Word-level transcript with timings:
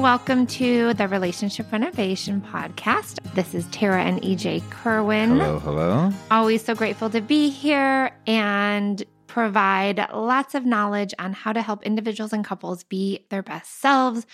welcome 0.00 0.46
to 0.46 0.92
the 0.94 1.08
Relationship 1.08 1.72
Renovation 1.72 2.42
Podcast. 2.42 3.18
This 3.34 3.54
is 3.54 3.64
Tara 3.68 4.02
and 4.02 4.20
EJ 4.20 4.68
Kerwin. 4.68 5.30
Hello, 5.30 5.58
hello. 5.58 6.10
Always 6.30 6.62
so 6.62 6.74
grateful 6.74 7.08
to 7.10 7.22
be 7.22 7.48
here 7.48 8.10
and 8.26 9.02
provide 9.26 10.06
lots 10.12 10.54
of 10.54 10.66
knowledge 10.66 11.14
on 11.18 11.32
how 11.32 11.52
to 11.52 11.62
help 11.62 11.82
individuals 11.82 12.34
and 12.34 12.44
couples 12.44 12.84
be 12.84 13.26
their 13.30 13.42
best 13.42 13.80
selves 13.80 14.26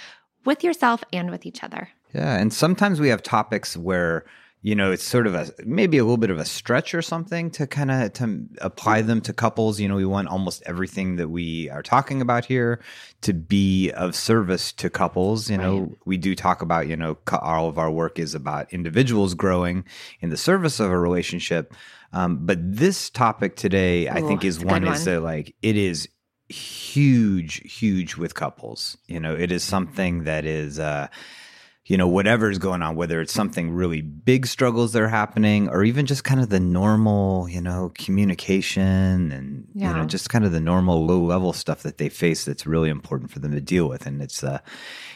with 0.44 0.64
yourself 0.64 1.04
and 1.12 1.30
with 1.30 1.46
each 1.46 1.62
other. 1.62 1.88
Yeah, 2.12 2.36
and 2.36 2.52
sometimes 2.52 2.98
we 2.98 3.08
have 3.08 3.22
topics 3.22 3.76
where 3.76 4.24
you 4.64 4.74
know 4.76 4.92
it's 4.92 5.02
sort 5.02 5.26
of 5.26 5.34
a 5.34 5.50
maybe 5.66 5.98
a 5.98 6.04
little 6.04 6.16
bit 6.16 6.30
of 6.30 6.38
a 6.38 6.44
stretch 6.44 6.94
or 6.94 7.02
something 7.02 7.50
to 7.50 7.66
kind 7.66 7.90
of 7.90 8.12
to 8.12 8.46
apply 8.60 9.02
them 9.02 9.20
to 9.20 9.32
couples 9.32 9.80
you 9.80 9.88
know 9.88 9.96
we 9.96 10.04
want 10.06 10.28
almost 10.28 10.62
everything 10.66 11.16
that 11.16 11.28
we 11.28 11.68
are 11.70 11.82
talking 11.82 12.20
about 12.22 12.44
here 12.44 12.80
to 13.22 13.32
be 13.34 13.90
of 13.90 14.14
service 14.14 14.72
to 14.72 14.88
couples 14.88 15.50
you 15.50 15.58
know 15.58 15.80
Right. 15.80 15.98
we 16.04 16.16
do 16.16 16.34
talk 16.36 16.62
about 16.62 16.86
you 16.86 16.96
know 16.96 17.18
all 17.40 17.68
of 17.68 17.76
our 17.76 17.90
work 17.90 18.18
is 18.18 18.34
about 18.34 18.72
individuals 18.72 19.34
growing 19.34 19.84
in 20.20 20.30
the 20.30 20.36
service 20.36 20.78
of 20.80 20.90
a 20.90 20.98
relationship 20.98 21.74
um, 22.12 22.46
but 22.46 22.58
this 22.60 23.10
topic 23.10 23.56
today 23.56 24.08
i 24.08 24.20
think 24.20 24.44
is 24.44 24.62
a 24.62 24.66
one 24.66 24.84
is 24.84 25.00
one. 25.00 25.04
that 25.06 25.20
like 25.22 25.54
it 25.62 25.76
is 25.76 26.08
huge 26.48 27.62
huge 27.64 28.16
with 28.16 28.34
couples 28.34 28.96
you 29.08 29.18
know 29.18 29.34
it 29.34 29.50
is 29.50 29.64
something 29.64 30.24
that 30.24 30.44
is 30.44 30.78
uh 30.78 31.08
you 31.92 31.98
know 31.98 32.08
whatever's 32.08 32.56
going 32.56 32.80
on 32.80 32.96
whether 32.96 33.20
it's 33.20 33.34
something 33.34 33.70
really 33.70 34.00
big 34.00 34.46
struggles 34.46 34.94
that 34.94 35.02
are 35.02 35.08
happening 35.08 35.68
or 35.68 35.84
even 35.84 36.06
just 36.06 36.24
kind 36.24 36.40
of 36.40 36.48
the 36.48 36.58
normal 36.58 37.46
you 37.50 37.60
know 37.60 37.92
communication 37.96 39.30
and 39.30 39.68
you 39.74 39.86
know 39.92 40.06
just 40.06 40.30
kind 40.30 40.44
of 40.44 40.52
the 40.52 40.60
normal 40.60 41.04
low 41.04 41.20
level 41.20 41.52
stuff 41.52 41.82
that 41.82 41.98
they 41.98 42.08
face 42.08 42.44
that's 42.44 42.66
really 42.66 42.88
important 42.88 43.30
for 43.30 43.38
them 43.38 43.52
to 43.52 43.60
deal 43.60 43.88
with. 43.88 44.06
And 44.06 44.22
it's 44.22 44.42
a, 44.42 44.62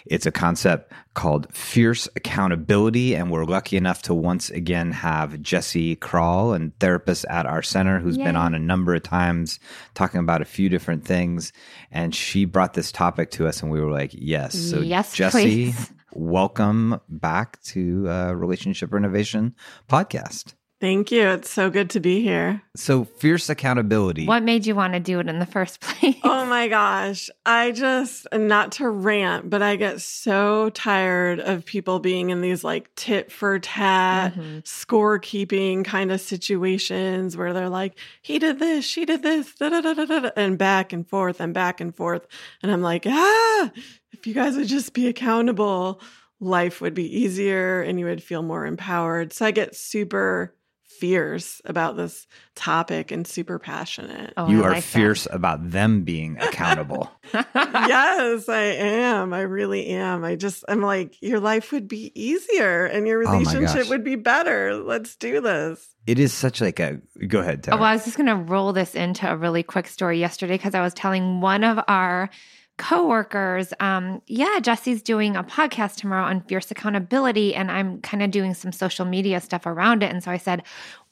it's 0.06 0.27
a 0.27 0.32
concept 0.32 0.92
called 1.14 1.52
fierce 1.54 2.08
accountability. 2.16 3.14
And 3.14 3.30
we're 3.30 3.44
lucky 3.44 3.77
enough 3.77 4.02
to 4.02 4.14
once 4.14 4.50
again 4.50 4.92
have 4.92 5.41
Jesse 5.42 5.97
Crawl 5.97 6.52
and 6.52 6.77
therapist 6.78 7.24
at 7.27 7.47
our 7.47 7.62
center 7.62 8.00
who's 8.00 8.19
been 8.19 8.36
on 8.36 8.54
a 8.54 8.58
number 8.58 8.94
of 8.94 9.02
times 9.02 9.58
talking 9.94 10.20
about 10.20 10.42
a 10.42 10.47
few 10.47 10.69
different 10.69 11.04
things. 11.04 11.52
And 11.91 12.14
she 12.14 12.44
brought 12.44 12.74
this 12.74 12.92
topic 12.92 13.30
to 13.32 13.47
us 13.47 13.62
and 13.62 13.70
we 13.70 13.80
were 13.80 13.91
like 13.91 14.10
yes. 14.12 14.54
So 14.54 14.80
Yes, 14.80 15.14
Jesse 15.14 15.72
please. 15.72 15.92
Welcome 16.20 16.98
back 17.11 17.61
to 17.62 18.09
uh, 18.09 18.33
relationship 18.33 18.92
renovation 18.92 19.55
podcast 19.89 20.55
Thank 20.78 21.11
you. 21.11 21.22
It's 21.28 21.48
so 21.50 21.70
good 21.70 21.89
to 21.91 22.00
be 22.00 22.20
here. 22.20 22.61
so 22.77 23.05
fierce 23.05 23.48
accountability 23.48 24.27
What 24.27 24.42
made 24.42 24.67
you 24.67 24.75
want 24.75 24.92
to 24.92 25.00
do 25.00 25.19
it 25.20 25.27
in 25.27 25.39
the 25.39 25.47
first 25.47 25.81
place? 25.81 26.17
Oh 26.22 26.44
my 26.44 26.69
gosh. 26.69 27.31
I 27.47 27.72
just, 27.72 28.27
not 28.31 28.72
to 28.72 28.87
rant, 28.91 29.48
but 29.48 29.62
I 29.62 29.77
get 29.77 30.03
so 30.03 30.69
tired 30.69 31.41
of 31.41 31.64
people 31.64 31.98
being 31.98 32.28
in 32.28 32.42
these 32.42 32.62
like 32.62 32.94
tit 32.94 33.33
for 33.33 33.59
tat, 33.59 34.34
Mhm. 34.34 34.64
scorekeeping 34.64 35.83
kind 35.87 36.12
of 36.12 36.20
situations 36.20 37.39
where 37.39 37.55
they're 37.55 37.70
like, 37.70 37.98
he 38.20 38.39
did 38.39 38.59
this, 38.59 38.84
she 38.84 39.06
did 39.06 39.22
this, 39.22 39.55
da, 39.55 39.70
da, 39.70 39.81
da, 39.81 40.31
and 40.37 40.59
back 40.59 40.92
and 40.92 41.09
forth 41.09 41.41
and 41.41 41.55
back 41.55 41.81
and 41.81 41.97
forth. 41.97 42.27
And 42.62 42.70
I'm 42.70 42.83
like, 42.83 43.05
ah, 43.09 43.70
if 44.19 44.27
you 44.27 44.34
guys 44.34 44.56
would 44.56 44.69
just 44.69 44.92
be 44.92 45.09
accountable, 45.09 46.00
life 46.41 46.81
would 46.81 46.95
be 46.95 47.20
easier 47.20 47.81
and 47.83 47.98
you 47.98 48.06
would 48.06 48.22
feel 48.22 48.42
more 48.42 48.67
empowered. 48.67 49.33
So 49.33 49.47
I 49.47 49.50
get 49.50 49.75
super 49.77 50.55
fierce 50.83 51.61
about 51.67 51.95
this 51.98 52.27
topic 52.55 53.11
and 53.11 53.27
super 53.27 53.59
passionate. 53.59 54.33
Oh, 54.39 54.48
you 54.48 54.62
I 54.62 54.67
are 54.67 54.70
like 54.70 54.84
that. 54.84 54.98
fierce 54.98 55.28
about 55.31 55.70
them 55.70 56.05
being 56.05 56.39
accountable 56.41 57.11
yes, 57.34 58.48
I 58.48 58.62
am. 58.62 59.34
I 59.34 59.41
really 59.42 59.89
am. 59.89 60.25
I 60.25 60.37
just, 60.37 60.64
I'm 60.69 60.81
like, 60.81 61.21
your 61.21 61.38
life 61.41 61.71
would 61.72 61.87
be 61.88 62.12
easier 62.15 62.87
and 62.87 63.06
your 63.06 63.19
Oh 63.26 63.32
relationship 63.32 63.76
gosh. 63.82 63.88
would 63.91 64.05
be 64.05 64.15
better. 64.15 64.75
Let's 64.76 65.16
do 65.16 65.41
this. 65.43 65.87
it 66.06 66.19
is 66.19 66.32
such 66.32 66.60
like 66.62 66.81
a 66.81 66.99
go 67.28 67.41
ahead 67.41 67.66
Oh, 67.69 67.76
well, 67.76 67.84
I 67.84 67.93
was 67.93 68.05
just 68.05 68.16
going 68.16 68.28
to 68.28 68.37
roll 68.37 68.72
this 68.72 68.94
into 68.94 69.31
a 69.31 69.37
really 69.37 69.62
quick 69.62 69.88
story 69.88 70.19
yesterday 70.19 70.55
because 70.55 70.75
I 70.75 70.81
was 70.81 70.94
telling 70.94 71.41
one 71.41 71.62
of 71.65 71.78
our 71.88 72.31
coworkers, 72.78 73.72
um, 73.81 74.20
yeah, 74.26 74.59
Jesse's 74.60 75.03
doing 75.03 75.37
a 75.37 75.42
podcast 75.42 75.97
tomorrow 75.97 76.25
on 76.25 76.42
fierce 76.42 76.70
accountability, 76.70 77.54
and 77.54 77.70
I'm 77.70 78.00
kind 78.03 78.22
of 78.22 78.31
doing 78.31 78.54
some 78.54 78.72
social 78.72 79.04
media 79.04 79.41
stuff 79.41 79.66
around 79.66 80.03
it. 80.03 80.10
And 80.10 80.22
so 80.22 80.31
I 80.31 80.37
said, 80.37 80.62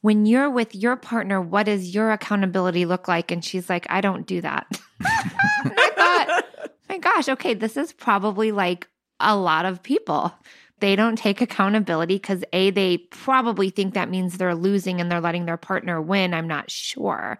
when 0.02 0.26
you're 0.26 0.50
with 0.50 0.74
your 0.74 0.96
partner, 0.96 1.40
what 1.40 1.64
does 1.64 1.94
your 1.94 2.12
accountability 2.12 2.84
look 2.84 3.08
like? 3.08 3.30
And 3.30 3.42
she's 3.44 3.70
like, 3.70 3.86
I 3.88 4.00
don't 4.00 4.26
do 4.26 4.40
that. 4.42 4.66
I 5.02 5.90
thought, 5.96 6.70
my 6.88 6.98
gosh, 6.98 7.28
okay, 7.28 7.54
this 7.54 7.76
is 7.76 7.92
probably 7.92 8.52
like 8.52 8.86
a 9.18 9.36
lot 9.36 9.64
of 9.64 9.82
people. 9.82 10.34
They 10.80 10.96
don't 10.96 11.16
take 11.16 11.40
accountability 11.40 12.16
because 12.16 12.44
A, 12.52 12.70
they 12.70 12.98
probably 12.98 13.70
think 13.70 13.94
that 13.94 14.10
means 14.10 14.36
they're 14.36 14.54
losing 14.54 15.00
and 15.00 15.10
they're 15.10 15.20
letting 15.20 15.46
their 15.46 15.56
partner 15.56 16.02
win. 16.02 16.34
I'm 16.34 16.48
not 16.48 16.70
sure. 16.70 17.38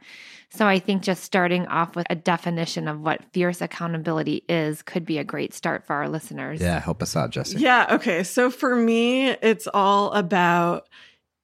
So 0.57 0.67
I 0.67 0.79
think 0.79 1.03
just 1.03 1.25
starting 1.25 1.67
off 1.67 1.97
with 1.97 2.07
a 2.11 2.15
definition 2.15 2.87
of 2.89 3.01
what 3.01 3.25
fierce 3.33 3.61
accountability 3.61 4.45
is 4.49 4.83
could 4.83 5.05
be 5.05 5.19
a 5.19 5.25
great 5.25 5.53
start 5.53 5.85
for 5.85 5.95
our 5.95 6.09
listeners. 6.09 6.61
yeah 6.61 6.79
help 6.81 7.03
us 7.03 7.17
out 7.17 7.31
jesse 7.31 7.59
Yeah. 7.59 7.87
Okay. 7.91 8.23
So 8.23 8.51
for 8.51 8.77
me, 8.77 9.31
it's 9.31 9.67
all 9.75 10.13
about 10.13 10.89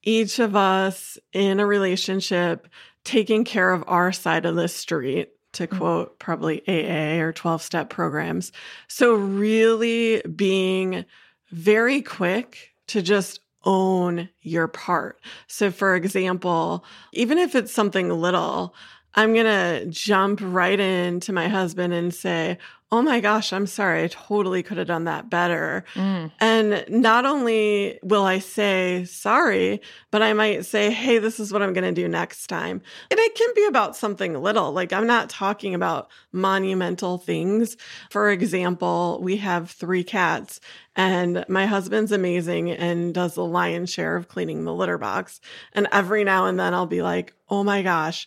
each 0.03 0.38
of 0.38 0.54
us 0.56 1.19
in 1.32 1.60
a 1.60 1.66
relationship 1.66 2.69
taking 3.04 3.44
care 3.44 3.72
of 3.72 3.82
our 3.87 4.12
side 4.12 4.47
of 4.47 4.54
the 4.56 4.69
street. 4.69 5.31
To 5.54 5.66
Mm-hmm. 5.66 5.78
quote 5.78 6.19
probably 6.21 6.62
AA 6.69 7.21
or 7.21 7.32
12 7.32 7.60
step 7.60 7.91
programs. 7.91 8.53
So, 8.87 9.15
really 9.15 10.22
being 10.22 11.04
very 11.50 12.03
quick 12.03 12.71
to 12.87 13.03
just 13.03 13.41
own 13.65 14.28
your 14.42 14.69
part. 14.69 15.19
So, 15.48 15.72
for 15.72 15.97
example, 15.97 16.84
even 17.12 17.37
if 17.37 17.56
it's 17.56 17.72
something 17.72 18.10
little, 18.10 18.77
I'm 19.15 19.34
going 19.34 19.47
to 19.47 19.87
jump 19.87 20.41
right 20.43 20.78
into 20.78 21.32
my 21.32 21.48
husband 21.48 21.93
and 21.93 22.15
say, 22.15 22.59
Oh 22.93 23.03
my 23.03 23.21
gosh, 23.21 23.53
I'm 23.53 23.69
sorry. 23.69 24.03
I 24.03 24.09
totally 24.09 24.65
could 24.65 24.76
have 24.78 24.88
done 24.88 25.04
that 25.04 25.31
better. 25.31 25.84
Mm, 25.94 26.32
And 26.41 26.84
not 26.88 27.25
only 27.25 28.00
will 28.03 28.25
I 28.25 28.41
say 28.41 29.04
sorry, 29.04 29.81
but 30.10 30.22
I 30.22 30.32
might 30.32 30.65
say, 30.65 30.91
Hey, 30.91 31.19
this 31.19 31.38
is 31.38 31.53
what 31.53 31.62
I'm 31.62 31.72
going 31.72 31.84
to 31.94 32.03
do 32.03 32.09
next 32.09 32.48
time. 32.48 32.82
And 33.10 33.21
it 33.21 33.34
can 33.37 33.48
be 33.54 33.65
about 33.66 33.97
something 33.97 34.34
little. 34.43 34.72
Like 34.72 34.93
I'm 34.93 35.06
not 35.06 35.31
talking 35.31 35.72
about 35.72 36.09
monumental 36.32 37.19
things. 37.19 37.77
For 38.10 38.28
example, 38.31 39.21
we 39.22 39.37
have 39.37 39.71
three 39.71 40.03
cats 40.03 40.60
and 40.97 41.44
my 41.48 41.66
husband's 41.66 42.10
amazing 42.10 42.72
and 42.72 43.15
does 43.15 43.34
the 43.34 43.44
lion's 43.44 43.91
share 43.91 44.16
of 44.16 44.27
cleaning 44.27 44.65
the 44.65 44.75
litter 44.75 44.98
box. 44.98 45.41
And 45.75 45.87
every 45.92 46.25
now 46.25 46.47
and 46.47 46.59
then 46.59 46.75
I'll 46.75 46.87
be 46.87 47.03
like, 47.03 47.34
Oh 47.48 47.62
my 47.62 47.82
gosh. 47.82 48.27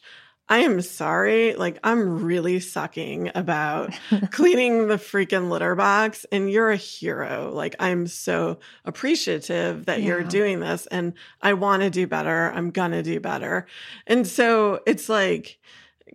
I 0.54 0.60
am 0.60 0.82
sorry. 0.82 1.56
Like, 1.56 1.80
I'm 1.84 2.24
really 2.24 2.60
sucking 2.60 3.32
about 3.34 3.92
cleaning 4.30 4.88
the 4.88 4.98
freaking 4.98 5.50
litter 5.50 5.74
box, 5.74 6.28
and 6.32 6.48
you're 6.48 6.70
a 6.70 6.76
hero. 6.76 7.52
Like, 7.52 7.76
I'm 7.80 8.06
so 8.06 8.60
appreciative 8.86 9.88
that 9.88 10.04
you're 10.04 10.22
doing 10.22 10.60
this, 10.60 10.86
and 10.86 11.14
I 11.42 11.54
want 11.54 11.82
to 11.82 11.90
do 11.90 12.06
better. 12.06 12.52
I'm 12.52 12.70
gonna 12.70 13.02
do 13.02 13.20
better. 13.20 13.66
And 14.06 14.28
so 14.28 14.82
it's 14.86 15.10
like, 15.10 15.58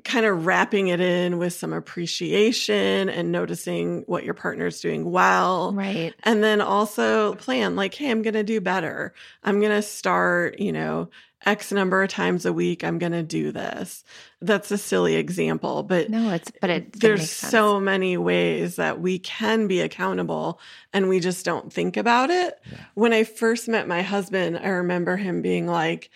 kind 0.05 0.25
of 0.25 0.47
wrapping 0.47 0.89
it 0.89 1.01
in 1.01 1.39
with 1.39 1.53
some 1.53 1.73
appreciation 1.73 3.09
and 3.09 3.33
noticing 3.33 4.03
what 4.03 4.23
your 4.23 4.35
partner's 4.35 4.81
doing 4.81 5.11
well. 5.11 5.73
right. 5.73 6.15
And 6.23 6.45
then 6.45 6.61
also 6.61 7.35
plan 7.35 7.75
like, 7.75 7.95
hey, 7.95 8.09
I'm 8.09 8.23
going 8.23 8.35
to 8.35 8.45
do 8.45 8.61
better. 8.61 9.13
I'm 9.43 9.59
going 9.59 9.73
to 9.73 9.83
start, 9.83 10.61
you 10.61 10.71
know, 10.71 11.11
X 11.47 11.71
number 11.73 12.03
of 12.03 12.11
times 12.11 12.45
a 12.45 12.53
week. 12.53 12.83
I'm 12.83 12.99
going 12.99 13.13
to 13.13 13.23
do 13.23 13.53
this. 13.53 14.05
That's 14.41 14.71
a 14.71 14.79
silly 14.79 15.15
example, 15.17 15.83
but 15.83 16.11
No, 16.11 16.33
it's, 16.33 16.51
but 16.61 16.71
it 16.71 17.01
there's 17.01 17.31
so 17.31 17.79
many 17.81 18.17
ways 18.17 18.77
that 18.77 19.01
we 19.01 19.19
can 19.19 19.67
be 19.69 19.81
accountable 19.81 20.61
and 20.93 21.09
we 21.09 21.21
just 21.21 21.45
don't 21.45 21.73
think 21.73 21.97
about 21.97 22.31
it. 22.31 22.61
When 22.95 23.13
I 23.13 23.25
first 23.25 23.69
met 23.69 23.87
my 23.87 24.03
husband, 24.03 24.59
I 24.59 24.69
remember 24.69 25.17
him 25.17 25.41
being 25.43 25.67
like, 25.67 26.11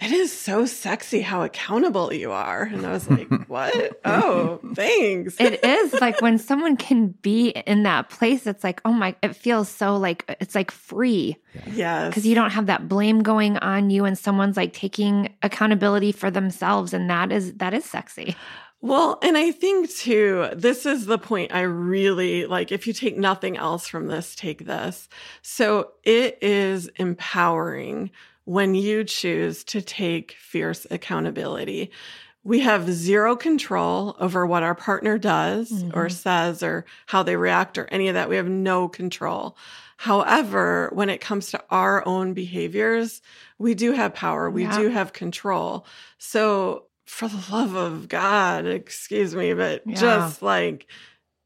it 0.00 0.12
is 0.12 0.32
so 0.32 0.64
sexy 0.64 1.20
how 1.20 1.42
accountable 1.42 2.12
you 2.12 2.32
are. 2.32 2.62
And 2.62 2.86
I 2.86 2.92
was 2.92 3.08
like, 3.08 3.28
what? 3.48 4.00
Oh, 4.04 4.60
thanks. 4.74 5.36
it 5.38 5.62
is 5.62 5.92
like 6.00 6.20
when 6.22 6.38
someone 6.38 6.76
can 6.76 7.08
be 7.08 7.50
in 7.50 7.82
that 7.82 8.08
place, 8.08 8.46
it's 8.46 8.64
like, 8.64 8.80
oh 8.84 8.92
my, 8.92 9.14
it 9.22 9.36
feels 9.36 9.68
so 9.68 9.96
like, 9.96 10.24
it's 10.40 10.54
like 10.54 10.70
free. 10.70 11.36
yes. 11.66 12.08
because 12.08 12.26
you 12.26 12.34
don't 12.34 12.50
have 12.50 12.66
that 12.66 12.88
blame 12.88 13.22
going 13.22 13.58
on 13.58 13.90
you 13.90 14.04
and 14.04 14.16
someone's 14.16 14.56
like 14.56 14.72
taking 14.72 15.34
accountability 15.42 16.12
for 16.12 16.30
themselves 16.30 16.94
and 16.94 17.10
that 17.10 17.32
is 17.32 17.54
that 17.54 17.74
is 17.74 17.84
sexy 17.84 18.36
Well, 18.82 19.18
and 19.22 19.36
I 19.36 19.50
think 19.50 19.90
too, 19.90 20.48
this 20.54 20.86
is 20.86 21.04
the 21.04 21.18
point 21.18 21.52
I 21.52 21.60
really 21.60 22.46
like. 22.46 22.72
If 22.72 22.86
you 22.86 22.94
take 22.94 23.18
nothing 23.18 23.58
else 23.58 23.86
from 23.86 24.06
this, 24.06 24.34
take 24.34 24.64
this. 24.64 25.06
So 25.42 25.92
it 26.02 26.38
is 26.40 26.88
empowering 26.96 28.10
when 28.44 28.74
you 28.74 29.04
choose 29.04 29.64
to 29.64 29.82
take 29.82 30.32
fierce 30.32 30.86
accountability. 30.90 31.90
we 32.42 32.60
have 32.60 32.90
zero 32.90 33.36
control 33.36 34.16
over 34.18 34.46
what 34.46 34.62
our 34.62 34.74
partner 34.74 35.18
does 35.18 35.70
mm-hmm. 35.70 35.98
or 35.98 36.08
says 36.08 36.62
or 36.62 36.86
how 37.06 37.22
they 37.22 37.36
react 37.36 37.76
or 37.76 37.86
any 37.86 38.08
of 38.08 38.14
that. 38.14 38.30
We 38.30 38.36
have 38.36 38.48
no 38.48 38.88
control. 38.88 39.56
However, 39.98 40.88
when 40.94 41.10
it 41.10 41.20
comes 41.20 41.50
to 41.50 41.62
our 41.70 42.06
own 42.08 42.32
behaviors, 42.32 43.20
we 43.58 43.74
do 43.74 43.92
have 43.92 44.14
power. 44.14 44.48
We 44.48 44.62
yeah. 44.62 44.78
do 44.78 44.88
have 44.88 45.12
control. 45.12 45.84
So 46.16 46.86
for 47.04 47.28
the 47.28 47.44
love 47.52 47.74
of 47.74 48.08
God, 48.08 48.64
excuse 48.64 49.34
me, 49.34 49.52
but 49.52 49.82
yeah. 49.84 49.96
just 49.96 50.40
like 50.40 50.86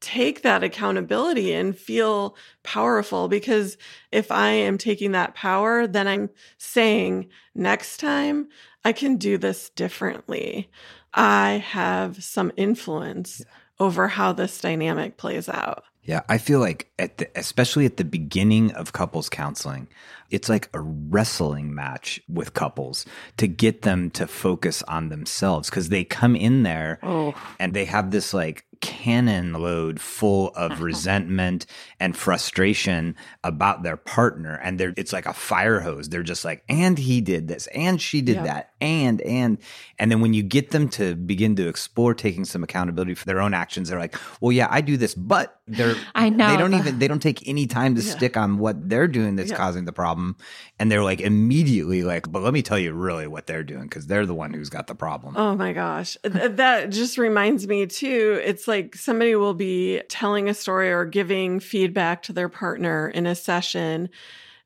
take 0.01 0.41
that 0.41 0.63
accountability 0.63 1.53
and 1.53 1.77
feel 1.77 2.35
powerful 2.63 3.27
because 3.27 3.77
if 4.11 4.31
I 4.31 4.49
am 4.49 4.77
taking 4.77 5.13
that 5.13 5.35
power, 5.35 5.87
then 5.87 6.07
I'm 6.07 6.29
saying 6.57 7.29
next 7.53 7.97
time 7.97 8.49
I 8.83 8.93
can 8.93 9.17
do 9.17 9.37
this 9.37 9.69
differently. 9.71 10.69
I 11.13 11.63
have 11.69 12.23
some 12.23 12.51
influence 12.57 13.39
yeah. 13.39 13.51
over 13.79 14.07
how 14.07 14.33
this 14.33 14.59
dynamic 14.59 15.17
plays 15.17 15.49
out. 15.49 15.83
Yeah, 16.05 16.21
I 16.29 16.37
feel 16.37 16.59
like 16.59 16.91
at 16.99 17.17
the, 17.17 17.29
especially 17.35 17.85
at 17.85 17.97
the 17.97 18.05
beginning 18.05 18.71
of 18.73 18.93
couples 18.93 19.27
counseling, 19.27 19.87
it's 20.29 20.49
like 20.49 20.69
a 20.73 20.79
wrestling 20.79 21.73
match 21.73 22.21
with 22.29 22.53
couples 22.53 23.07
to 23.37 23.47
get 23.47 23.81
them 23.81 24.11
to 24.11 24.27
focus 24.27 24.83
on 24.83 25.09
themselves 25.09 25.69
because 25.69 25.89
they 25.89 26.03
come 26.03 26.35
in 26.35 26.61
there 26.61 26.99
oh. 27.01 27.33
and 27.59 27.73
they 27.73 27.85
have 27.85 28.11
this 28.11 28.35
like 28.35 28.64
cannon 28.81 29.53
load 29.53 29.99
full 29.99 30.49
of 30.55 30.81
resentment 30.81 31.65
and 31.99 32.15
frustration 32.15 33.15
about 33.43 33.83
their 33.83 33.97
partner 33.97 34.59
and 34.63 34.79
they're 34.79 34.93
it's 34.97 35.13
like 35.13 35.25
a 35.25 35.33
fire 35.33 35.79
hose. 35.79 36.09
They're 36.09 36.23
just 36.23 36.45
like 36.45 36.63
and 36.69 36.97
he 36.97 37.21
did 37.21 37.47
this 37.47 37.67
and 37.67 38.01
she 38.01 38.21
did 38.21 38.43
that 38.43 38.73
and 38.81 39.21
and 39.21 39.57
and 39.97 40.11
then 40.11 40.21
when 40.21 40.33
you 40.33 40.43
get 40.43 40.71
them 40.71 40.89
to 40.89 41.15
begin 41.15 41.55
to 41.55 41.67
explore 41.67 42.13
taking 42.13 42.45
some 42.45 42.63
accountability 42.63 43.15
for 43.15 43.25
their 43.25 43.41
own 43.41 43.53
actions 43.53 43.89
they're 43.89 43.99
like 43.99 44.15
well 44.41 44.51
yeah 44.51 44.67
i 44.69 44.81
do 44.81 44.97
this 44.97 45.15
but 45.15 45.59
they're 45.67 45.95
i 46.15 46.29
know. 46.29 46.49
they 46.49 46.57
don't 46.57 46.73
even 46.73 46.99
they 46.99 47.07
don't 47.07 47.21
take 47.21 47.47
any 47.47 47.65
time 47.65 47.95
to 47.95 48.01
yeah. 48.01 48.11
stick 48.11 48.35
on 48.35 48.57
what 48.57 48.89
they're 48.89 49.07
doing 49.07 49.35
that's 49.35 49.51
yeah. 49.51 49.57
causing 49.57 49.85
the 49.85 49.93
problem 49.93 50.35
and 50.77 50.91
they're 50.91 51.03
like 51.03 51.21
immediately 51.21 52.03
like 52.03 52.29
but 52.31 52.41
let 52.41 52.53
me 52.53 52.61
tell 52.61 52.77
you 52.77 52.93
really 52.93 53.27
what 53.27 53.47
they're 53.47 53.63
doing 53.63 53.83
because 53.83 54.07
they're 54.07 54.25
the 54.25 54.35
one 54.35 54.53
who's 54.53 54.69
got 54.69 54.87
the 54.87 54.95
problem. 54.95 55.35
Oh 55.37 55.55
my 55.55 55.73
gosh. 55.73 56.17
That 56.23 56.89
just 56.89 57.17
reminds 57.17 57.67
me 57.67 57.85
too 57.85 58.41
it's 58.43 58.64
like 58.67 58.95
somebody 58.95 59.35
will 59.35 59.53
be 59.53 60.01
telling 60.09 60.49
a 60.49 60.53
story 60.53 60.91
or 60.91 61.05
giving 61.05 61.59
feedback 61.59 62.23
to 62.23 62.33
their 62.33 62.49
partner 62.49 63.09
in 63.09 63.25
a 63.25 63.35
session. 63.35 64.09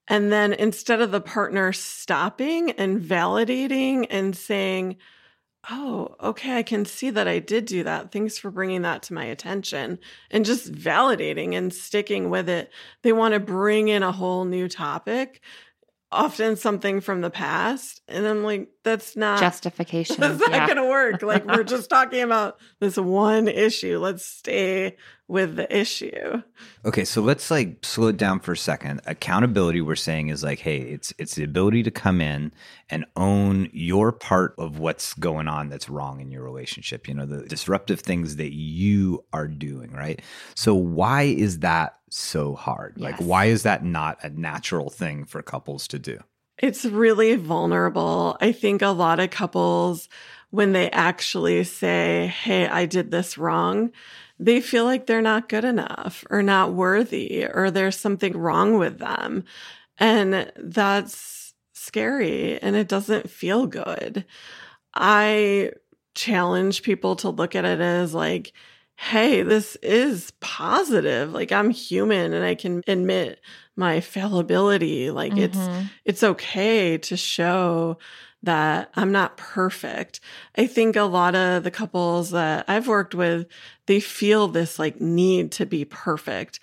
And 0.07 0.31
then 0.31 0.53
instead 0.53 1.01
of 1.01 1.11
the 1.11 1.21
partner 1.21 1.71
stopping 1.71 2.71
and 2.71 3.01
validating 3.01 4.07
and 4.09 4.35
saying, 4.35 4.97
Oh, 5.69 6.15
okay, 6.21 6.57
I 6.57 6.63
can 6.63 6.85
see 6.85 7.09
that 7.09 7.27
I 7.27 7.39
did 7.39 7.65
do 7.65 7.83
that. 7.83 8.13
Thanks 8.13 8.37
for 8.37 8.49
bringing 8.49 8.83
that 8.83 9.03
to 9.03 9.13
my 9.13 9.25
attention 9.25 9.99
and 10.31 10.45
just 10.45 10.71
validating 10.71 11.53
and 11.53 11.73
sticking 11.73 12.29
with 12.29 12.47
it. 12.47 12.71
They 13.03 13.11
want 13.11 13.33
to 13.33 13.41
bring 13.41 13.89
in 13.89 14.01
a 14.01 14.11
whole 14.11 14.45
new 14.45 14.69
topic 14.69 15.41
often 16.11 16.55
something 16.55 17.01
from 17.01 17.21
the 17.21 17.29
past 17.29 18.01
and 18.07 18.25
i'm 18.25 18.43
like 18.43 18.69
that's 18.83 19.15
not 19.15 19.39
justification 19.49 20.15
that's 20.19 20.39
not 20.39 20.51
yeah. 20.51 20.67
gonna 20.67 20.87
work. 20.87 21.21
Like 21.21 21.45
we're 21.45 21.63
just 21.75 21.89
talking 21.89 22.21
about 22.21 22.57
this 22.79 22.97
one 22.97 23.47
issue. 23.47 23.99
Let's 23.99 24.25
stay 24.25 24.97
with 25.27 25.55
the 25.55 25.75
issue. 25.75 26.41
Okay 26.85 27.05
so 27.05 27.21
let's 27.21 27.51
like 27.51 27.85
slow 27.85 28.07
it 28.07 28.17
down 28.17 28.39
for 28.39 28.53
a 28.53 28.57
second. 28.57 29.01
Accountability 29.05 29.81
we're 29.81 29.95
saying 29.95 30.29
is 30.29 30.43
like 30.43 30.59
hey 30.59 30.77
it's 30.77 31.13
it's 31.17 31.35
the 31.35 31.43
ability 31.43 31.83
to 31.83 31.91
come 31.91 32.21
in 32.21 32.51
and 32.89 33.05
own 33.15 33.69
your 33.73 34.11
part 34.11 34.55
of 34.57 34.79
what's 34.79 35.13
going 35.13 35.47
on 35.47 35.69
that's 35.69 35.89
wrong 35.89 36.19
in 36.19 36.31
your 36.31 36.43
relationship 36.43 37.07
you 37.07 37.13
know 37.13 37.25
the 37.25 37.45
disruptive 37.45 37.99
things 37.99 38.37
that 38.37 38.53
you 38.53 39.23
are 39.33 39.47
doing 39.47 39.91
right? 39.91 40.21
So 40.55 40.73
why 40.73 41.23
is 41.23 41.59
that 41.59 41.98
so 42.09 42.55
hard? 42.55 42.93
Yes. 42.97 43.03
Like, 43.03 43.19
why 43.19 43.45
is 43.45 43.63
that 43.63 43.83
not 43.83 44.23
a 44.23 44.29
natural 44.29 44.89
thing 44.89 45.25
for 45.25 45.41
couples 45.41 45.87
to 45.89 45.99
do? 45.99 46.19
It's 46.57 46.85
really 46.85 47.35
vulnerable. 47.35 48.37
I 48.41 48.51
think 48.51 48.81
a 48.81 48.87
lot 48.87 49.19
of 49.19 49.29
couples, 49.29 50.09
when 50.49 50.73
they 50.73 50.89
actually 50.91 51.63
say, 51.63 52.33
Hey, 52.43 52.67
I 52.67 52.85
did 52.85 53.11
this 53.11 53.37
wrong, 53.37 53.91
they 54.39 54.61
feel 54.61 54.85
like 54.85 55.05
they're 55.05 55.21
not 55.21 55.49
good 55.49 55.65
enough 55.65 56.25
or 56.29 56.41
not 56.41 56.73
worthy 56.73 57.45
or 57.45 57.69
there's 57.71 57.99
something 57.99 58.37
wrong 58.37 58.77
with 58.77 58.99
them. 58.99 59.43
And 59.97 60.51
that's 60.55 61.53
scary 61.73 62.59
and 62.61 62.75
it 62.75 62.87
doesn't 62.87 63.29
feel 63.29 63.67
good. 63.67 64.25
I 64.93 65.71
challenge 66.15 66.83
people 66.83 67.15
to 67.17 67.29
look 67.29 67.55
at 67.55 67.65
it 67.65 67.79
as 67.79 68.13
like, 68.13 68.53
hey, 69.01 69.43
this 69.43 69.77
is 69.77 70.33
positive. 70.41 71.31
Like 71.31 71.53
I'm 71.53 71.69
human 71.69 72.33
and 72.33 72.43
I 72.43 72.53
can 72.53 72.83
admit 72.85 73.39
my 73.77 74.01
fallibility. 74.01 75.09
Like 75.09 75.31
mm-hmm. 75.31 75.41
it's 75.41 75.89
it's 76.03 76.23
okay 76.23 76.97
to 76.97 77.15
show 77.15 77.97
that 78.43 78.91
I'm 78.95 79.13
not 79.13 79.37
perfect. 79.37 80.19
I 80.57 80.67
think 80.67 80.97
a 80.97 81.03
lot 81.03 81.33
of 81.33 81.63
the 81.63 81.71
couples 81.71 82.31
that 82.31 82.65
I've 82.67 82.89
worked 82.89 83.15
with, 83.15 83.47
they 83.85 84.01
feel 84.01 84.49
this 84.49 84.77
like 84.77 84.99
need 84.99 85.53
to 85.53 85.65
be 85.65 85.85
perfect. 85.85 86.59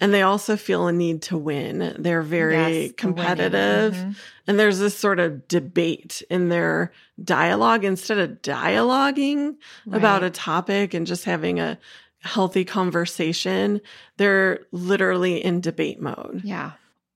And 0.00 0.14
they 0.14 0.22
also 0.22 0.56
feel 0.56 0.86
a 0.86 0.92
need 0.92 1.22
to 1.22 1.36
win. 1.36 1.96
They're 1.98 2.22
very 2.22 2.84
yes, 2.84 2.92
competitive. 2.96 3.94
Mm-hmm. 3.94 4.10
And 4.46 4.58
there's 4.58 4.78
this 4.78 4.96
sort 4.96 5.18
of 5.18 5.48
debate 5.48 6.22
in 6.30 6.48
their 6.48 6.92
dialogue 7.22 7.84
instead 7.84 8.18
of 8.18 8.40
dialoguing 8.42 9.56
right. 9.86 9.96
about 9.98 10.22
a 10.22 10.30
topic 10.30 10.94
and 10.94 11.06
just 11.06 11.24
having 11.24 11.58
a 11.58 11.78
healthy 12.20 12.64
conversation. 12.64 13.80
They're 14.18 14.60
literally 14.70 15.44
in 15.44 15.60
debate 15.60 16.00
mode. 16.00 16.42
Yeah. 16.44 16.72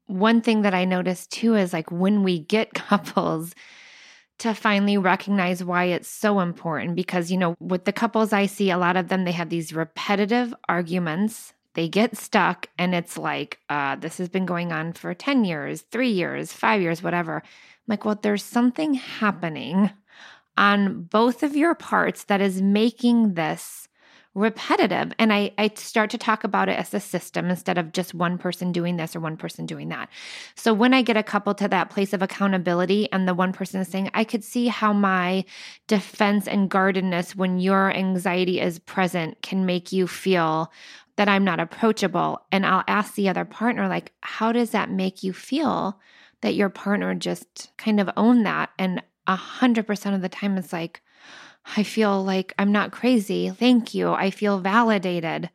One 0.07 0.41
thing 0.41 0.63
that 0.63 0.75
I 0.75 0.85
noticed 0.85 1.31
too 1.31 1.55
is 1.55 1.73
like 1.73 1.91
when 1.91 2.25
we 2.25 2.41
get 2.41 2.75
couples 2.75 3.55
to 4.39 4.55
finally 4.55 4.99
recognize 4.99 5.63
why 5.63 5.85
it's 5.85 6.09
so 6.09 6.41
important 6.41 6.97
because, 6.97 7.31
you 7.31 7.39
know, 7.39 7.55
with 7.61 7.85
the 7.85 7.93
couples 7.93 8.33
I 8.33 8.47
see, 8.47 8.71
a 8.71 8.79
lot 8.79 8.97
of 8.97 9.07
them, 9.07 9.25
they 9.25 9.31
have 9.31 9.51
these 9.51 9.73
repetitive 9.73 10.53
arguments 10.69 11.55
they 11.75 11.89
get 11.89 12.17
stuck 12.17 12.69
and 12.79 12.95
it's 12.95 13.17
like 13.17 13.59
uh, 13.69 13.97
this 13.97 14.19
has 14.19 14.29
been 14.29 14.47
going 14.47 14.73
on 14.73 14.93
for 14.93 15.15
10 15.15 15.45
years 15.45 15.83
3 15.91 16.09
years 16.09 16.53
5 16.53 16.81
years 16.81 17.03
whatever. 17.03 17.37
I'm 17.37 17.43
like 17.89 18.05
well 18.05 18.19
there's 18.21 18.45
something 18.45 18.95
happening 18.95 19.91
on 20.57 21.03
both 21.05 21.43
of 21.43 21.57
your 21.57 21.75
parts 21.75 22.25
that 22.25 22.41
is 22.41 22.61
making 22.61 23.35
this 23.35 23.89
repetitive 24.35 25.13
and 25.19 25.31
I, 25.33 25.53
I 25.59 25.71
start 25.75 26.09
to 26.11 26.19
talk 26.19 26.43
about 26.43 26.71
it 26.71 26.79
as 26.79 26.95
a 26.95 27.01
system 27.01 27.51
instead 27.51 27.77
of 27.77 27.93
just 27.93 28.15
one 28.15 28.39
person 28.39 28.73
doing 28.73 28.97
this 28.97 29.15
or 29.15 29.21
one 29.21 29.37
person 29.37 29.67
doing 29.67 29.91
that 29.91 30.09
so 30.55 30.73
when 30.73 30.95
i 30.95 31.03
get 31.03 31.19
a 31.19 31.23
couple 31.23 31.53
to 31.55 31.69
that 31.69 31.91
place 31.91 32.15
of 32.15 32.23
accountability 32.23 33.13
and 33.13 33.29
the 33.29 33.35
one 33.35 33.53
person 33.53 33.81
is 33.81 33.89
saying 33.89 34.11
i 34.15 34.25
could 34.25 34.43
see 34.43 34.69
how 34.69 34.91
my 34.91 35.45
defense 35.87 36.49
and 36.49 36.71
guardedness 36.71 37.37
when 37.37 37.59
your 37.59 37.93
anxiety 37.93 38.59
is 38.59 38.79
present 38.79 39.41
can 39.43 39.67
make 39.67 39.93
you 39.93 40.07
feel 40.07 40.73
that 41.17 41.29
I'm 41.29 41.45
not 41.45 41.61
approachable. 41.61 42.41
And 42.51 42.65
I'll 42.65 42.85
ask 42.89 43.15
the 43.15 43.29
other 43.29 43.45
partner, 43.45 43.89
like, 43.89 44.13
how 44.23 44.53
does 44.53 44.71
that 44.71 44.91
make 44.91 45.23
you 45.23 45.33
feel 45.33 46.01
that 46.41 46.55
your 46.55 46.69
partner 46.69 47.15
just 47.15 47.71
kind 47.77 48.01
of 48.01 48.11
owned 48.17 48.47
that? 48.47 48.71
And 48.79 49.03
a 49.27 49.37
hundred 49.37 49.87
percent 49.87 50.15
of 50.15 50.23
the 50.23 50.29
time, 50.29 50.57
it's 50.57 50.73
like, 50.73 51.03
I 51.77 51.83
feel 51.83 52.23
like 52.23 52.53
I'm 52.59 52.73
not 52.73 52.93
crazy. 52.93 53.51
Thank 53.51 53.95
you. 53.95 54.13
I 54.13 54.31
feel 54.31 54.59
validated. 54.59 55.51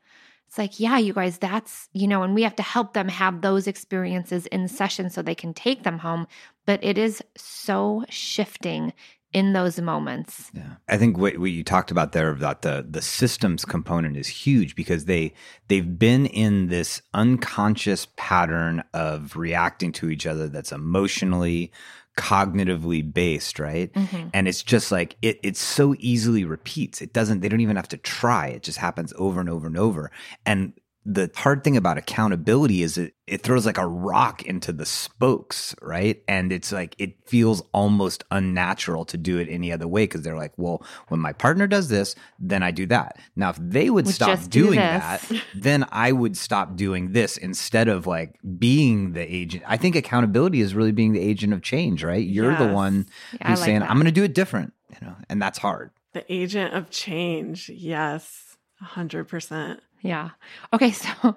It's 0.47 0.57
like, 0.57 0.79
yeah, 0.79 0.97
you 0.97 1.13
guys, 1.13 1.37
that's, 1.37 1.89
you 1.91 2.07
know, 2.07 2.23
and 2.23 2.33
we 2.33 2.43
have 2.43 2.55
to 2.55 2.63
help 2.63 2.93
them 2.93 3.09
have 3.09 3.41
those 3.41 3.67
experiences 3.67 4.45
in 4.47 4.69
session 4.69 5.09
so 5.09 5.21
they 5.21 5.35
can 5.35 5.53
take 5.53 5.83
them 5.83 5.99
home. 5.99 6.25
But 6.65 6.81
it 6.83 6.97
is 6.97 7.21
so 7.35 8.05
shifting 8.09 8.93
in 9.33 9.53
those 9.53 9.79
moments. 9.79 10.49
Yeah. 10.53 10.75
I 10.87 10.97
think 10.97 11.17
what, 11.17 11.37
what 11.37 11.51
you 11.51 11.63
talked 11.63 11.91
about 11.91 12.13
there 12.13 12.29
about 12.29 12.61
the 12.61 12.85
the 12.89 13.01
systems 13.01 13.65
component 13.65 14.15
is 14.15 14.27
huge 14.27 14.75
because 14.75 15.05
they 15.05 15.33
they've 15.67 15.99
been 15.99 16.25
in 16.25 16.67
this 16.67 17.01
unconscious 17.13 18.07
pattern 18.15 18.83
of 18.93 19.35
reacting 19.35 19.91
to 19.93 20.09
each 20.09 20.25
other 20.25 20.47
that's 20.47 20.71
emotionally 20.71 21.71
cognitively 22.17 23.13
based, 23.13 23.59
right? 23.59 23.93
Mm-hmm. 23.93 24.29
And 24.33 24.47
it's 24.47 24.63
just 24.63 24.91
like 24.91 25.15
it 25.21 25.39
it 25.43 25.55
so 25.55 25.95
easily 25.99 26.43
repeats. 26.43 27.01
It 27.01 27.13
doesn't 27.13 27.39
they 27.39 27.47
don't 27.47 27.61
even 27.61 27.77
have 27.77 27.87
to 27.89 27.97
try. 27.97 28.47
It 28.47 28.63
just 28.63 28.79
happens 28.79 29.13
over 29.17 29.39
and 29.39 29.49
over 29.49 29.67
and 29.67 29.77
over. 29.77 30.11
And 30.45 30.73
the 31.09 31.31
hard 31.37 31.63
thing 31.63 31.77
about 31.77 31.97
accountability 31.97 32.83
is 32.83 32.97
it, 32.97 33.13
it 33.27 33.41
throws 33.41 33.65
like 33.65 33.77
a 33.77 33.87
rock 33.87 34.43
into 34.43 34.73
the 34.73 34.85
spokes, 34.85 35.73
right? 35.81 36.21
And 36.27 36.51
it's 36.51 36.73
like 36.73 36.95
it 36.97 37.25
feels 37.25 37.63
almost 37.71 38.25
unnatural 38.29 39.05
to 39.05 39.17
do 39.17 39.37
it 39.37 39.47
any 39.49 39.71
other 39.71 39.87
way 39.87 40.03
because 40.03 40.23
they're 40.23 40.35
like, 40.35 40.51
well, 40.57 40.85
when 41.07 41.21
my 41.21 41.31
partner 41.31 41.65
does 41.65 41.87
this, 41.87 42.13
then 42.39 42.61
I 42.61 42.71
do 42.71 42.85
that. 42.87 43.17
Now, 43.37 43.51
if 43.51 43.57
they 43.57 43.89
would 43.89 44.09
stop 44.09 44.37
doing 44.49 44.71
do 44.71 44.75
that, 44.75 45.31
then 45.55 45.85
I 45.93 46.11
would 46.11 46.35
stop 46.35 46.75
doing 46.75 47.13
this 47.13 47.37
instead 47.37 47.87
of 47.87 48.05
like 48.05 48.37
being 48.59 49.13
the 49.13 49.21
agent. 49.33 49.63
I 49.65 49.77
think 49.77 49.95
accountability 49.95 50.59
is 50.59 50.75
really 50.75 50.91
being 50.91 51.13
the 51.13 51.21
agent 51.21 51.53
of 51.53 51.61
change, 51.61 52.03
right? 52.03 52.25
You're 52.25 52.51
yes. 52.51 52.59
the 52.59 52.73
one 52.73 53.05
who's 53.31 53.41
like 53.41 53.57
saying, 53.59 53.79
that. 53.79 53.89
I'm 53.89 53.95
going 53.95 54.07
to 54.07 54.11
do 54.11 54.25
it 54.25 54.35
different, 54.35 54.73
you 54.89 55.07
know, 55.07 55.15
and 55.29 55.41
that's 55.41 55.57
hard. 55.57 55.91
The 56.11 56.25
agent 56.27 56.73
of 56.73 56.89
change. 56.89 57.69
Yes, 57.69 58.56
100%. 58.83 59.79
Yeah. 60.01 60.29
Okay. 60.73 60.91
So, 61.21 61.35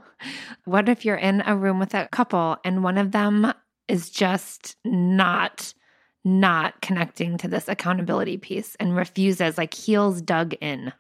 what 0.65 0.89
if 0.89 1.05
you're 1.05 1.17
in 1.17 1.43
a 1.47 1.57
room 1.57 1.79
with 1.79 1.95
a 1.95 2.09
couple 2.09 2.59
and 2.65 2.85
one 2.85 2.99
of 2.99 3.13
them 3.13 3.53
is 3.89 4.11
just 4.11 4.77
not 4.85 5.75
not 6.23 6.81
connecting 6.83 7.39
to 7.39 7.49
this 7.49 7.67
accountability 7.67 8.37
piece 8.37 8.75
and 8.77 8.95
refuses 8.95 9.57
like 9.57 9.73
heels 9.73 10.21
dug 10.21 10.55
in 10.61 10.93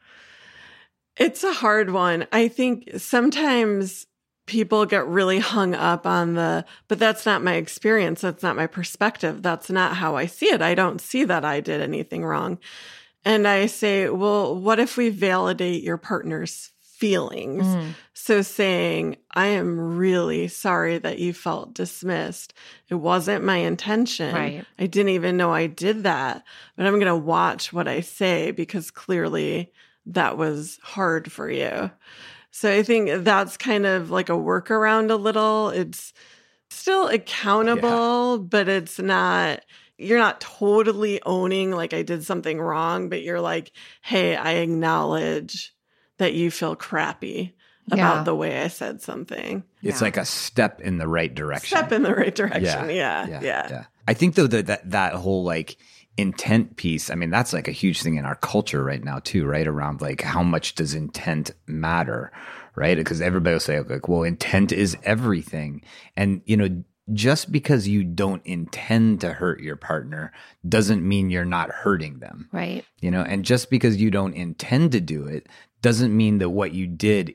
it's 1.19 1.45
a 1.45 1.53
hard 1.53 1.91
one 1.91 2.27
i 2.33 2.49
think 2.49 2.89
sometimes 2.97 4.07
people 4.47 4.87
get 4.87 5.07
really 5.07 5.39
hung 5.39 5.75
up 5.75 6.07
on 6.07 6.35
the 6.35 6.65
but 6.89 6.99
that's 6.99 7.27
not 7.27 7.45
my 7.45 7.55
experience 7.55 8.23
that's 8.23 8.43
not 8.43 8.57
my 8.57 8.67
perspective 8.67 9.43
that's 9.43 9.69
not 9.69 9.97
how 9.97 10.17
i 10.17 10.25
see 10.25 10.47
it 10.47 10.63
i 10.63 10.75
don't 10.75 11.03
see 11.03 11.25
that 11.25 11.45
i 11.45 11.61
did 11.61 11.83
anything 11.83 12.25
wrong 12.25 12.59
and 13.25 13.47
i 13.47 13.67
say 13.67 14.09
well 14.09 14.55
what 14.59 14.79
if 14.79 14.97
we 14.97 15.09
validate 15.09 15.83
your 15.83 15.97
partner's 15.97 16.71
feelings. 17.01 17.65
Mm. 17.65 17.95
So 18.13 18.43
saying, 18.43 19.17
I 19.33 19.47
am 19.47 19.97
really 19.97 20.49
sorry 20.49 20.99
that 20.99 21.19
you 21.19 21.33
felt 21.33 21.73
dismissed. 21.73 22.53
It 22.91 22.97
wasn't 22.97 23.43
my 23.43 23.57
intention. 23.57 24.35
Right. 24.35 24.67
I 24.79 24.87
didn't 24.87 25.13
even 25.13 25.39
know 25.39 25.51
I 25.51 25.67
did 25.67 26.03
that, 26.03 26.45
but 26.77 26.87
I'm 26.87 27.01
going 27.01 27.07
to 27.07 27.17
watch 27.17 27.73
what 27.73 27.89
I 27.89 28.01
say 28.01 28.51
because 28.51 28.91
clearly 28.91 29.73
that 30.05 30.37
was 30.37 30.79
hard 30.83 31.33
for 31.33 31.51
you. 31.51 31.91
So 32.51 32.71
I 32.71 32.83
think 32.83 33.25
that's 33.25 33.57
kind 33.57 33.87
of 33.87 34.11
like 34.11 34.29
a 34.29 34.33
workaround 34.33 35.11
a 35.11 35.15
little. 35.15 35.71
It's 35.71 36.13
still 36.69 37.09
accountable, 37.09 38.37
yeah. 38.37 38.43
but 38.47 38.69
it's 38.69 38.99
not 38.99 39.61
you're 40.01 40.19
not 40.19 40.41
totally 40.41 41.21
owning 41.25 41.71
like 41.71 41.93
I 41.93 42.03
did 42.03 42.25
something 42.25 42.61
wrong, 42.61 43.09
but 43.09 43.23
you're 43.23 43.41
like, 43.41 43.73
hey, 44.03 44.35
I 44.35 44.53
acknowledge 44.53 45.75
that 46.19 46.35
you 46.35 46.51
feel 46.51 46.75
crappy 46.75 47.55
about 47.91 48.19
yeah. 48.19 48.23
the 48.25 48.35
way 48.35 48.63
I 48.63 48.69
said 48.69 49.03
something. 49.03 49.65
It's 49.83 50.01
yeah. 50.01 50.05
like 50.05 50.17
a 50.17 50.25
step 50.25 50.81
in 50.81 50.99
the 50.99 51.09
right 51.09 51.33
direction. 51.33 51.77
Step 51.77 51.93
in 51.93 52.03
the 52.03 52.15
right 52.15 52.35
direction. 52.35 52.91
Yeah. 52.91 53.27
Yeah. 53.27 53.41
Yeah. 53.41 53.69
yeah. 53.69 53.85
I 54.09 54.15
think 54.15 54.35
though 54.35 54.47
that, 54.47 54.67
that 54.67 54.91
that 54.91 55.15
whole 55.15 55.45
like 55.45 55.77
intent 56.17 56.77
piece, 56.77 57.11
I 57.11 57.15
mean, 57.15 57.31
that's 57.31 57.53
like 57.53 57.69
a 57.69 57.73
huge 57.73 58.03
thing 58.03 58.17
in 58.17 58.25
our 58.25 58.37
culture 58.37 58.83
right 58.83 59.03
now 59.03 59.19
too, 59.19 59.45
right? 59.45 59.67
Around 59.67 60.01
like 60.01 60.23
how 60.23 60.43
much 60.43 60.75
does 60.75 60.95
intent 60.95 61.51
matter? 61.67 62.33
Right. 62.77 62.97
Because 62.97 63.21
everybody 63.21 63.55
will 63.55 63.61
say 63.61 63.81
like, 63.81 64.09
well, 64.09 64.23
intent 64.23 64.73
is 64.73 64.97
everything. 65.03 65.83
And 66.17 66.43
you 66.45 66.57
know, 66.57 66.85
just 67.13 67.51
because 67.51 67.89
you 67.89 68.05
don't 68.05 68.45
intend 68.47 69.21
to 69.21 69.33
hurt 69.33 69.61
your 69.61 69.77
partner 69.77 70.33
doesn't 70.69 71.07
mean 71.07 71.31
you're 71.31 71.45
not 71.45 71.71
hurting 71.71 72.21
them. 72.21 72.49
Right. 72.53 72.85
You 73.01 73.11
know, 73.11 73.23
and 73.23 73.45
just 73.45 73.71
because 73.71 74.01
you 74.01 74.11
don't 74.11 74.35
intend 74.35 74.93
to 74.93 75.01
do 75.01 75.27
it 75.27 75.49
doesn't 75.83 76.17
mean 76.17 76.39
that 76.39 76.51
what 76.51 76.73
you 76.73 76.87
did 76.87 77.35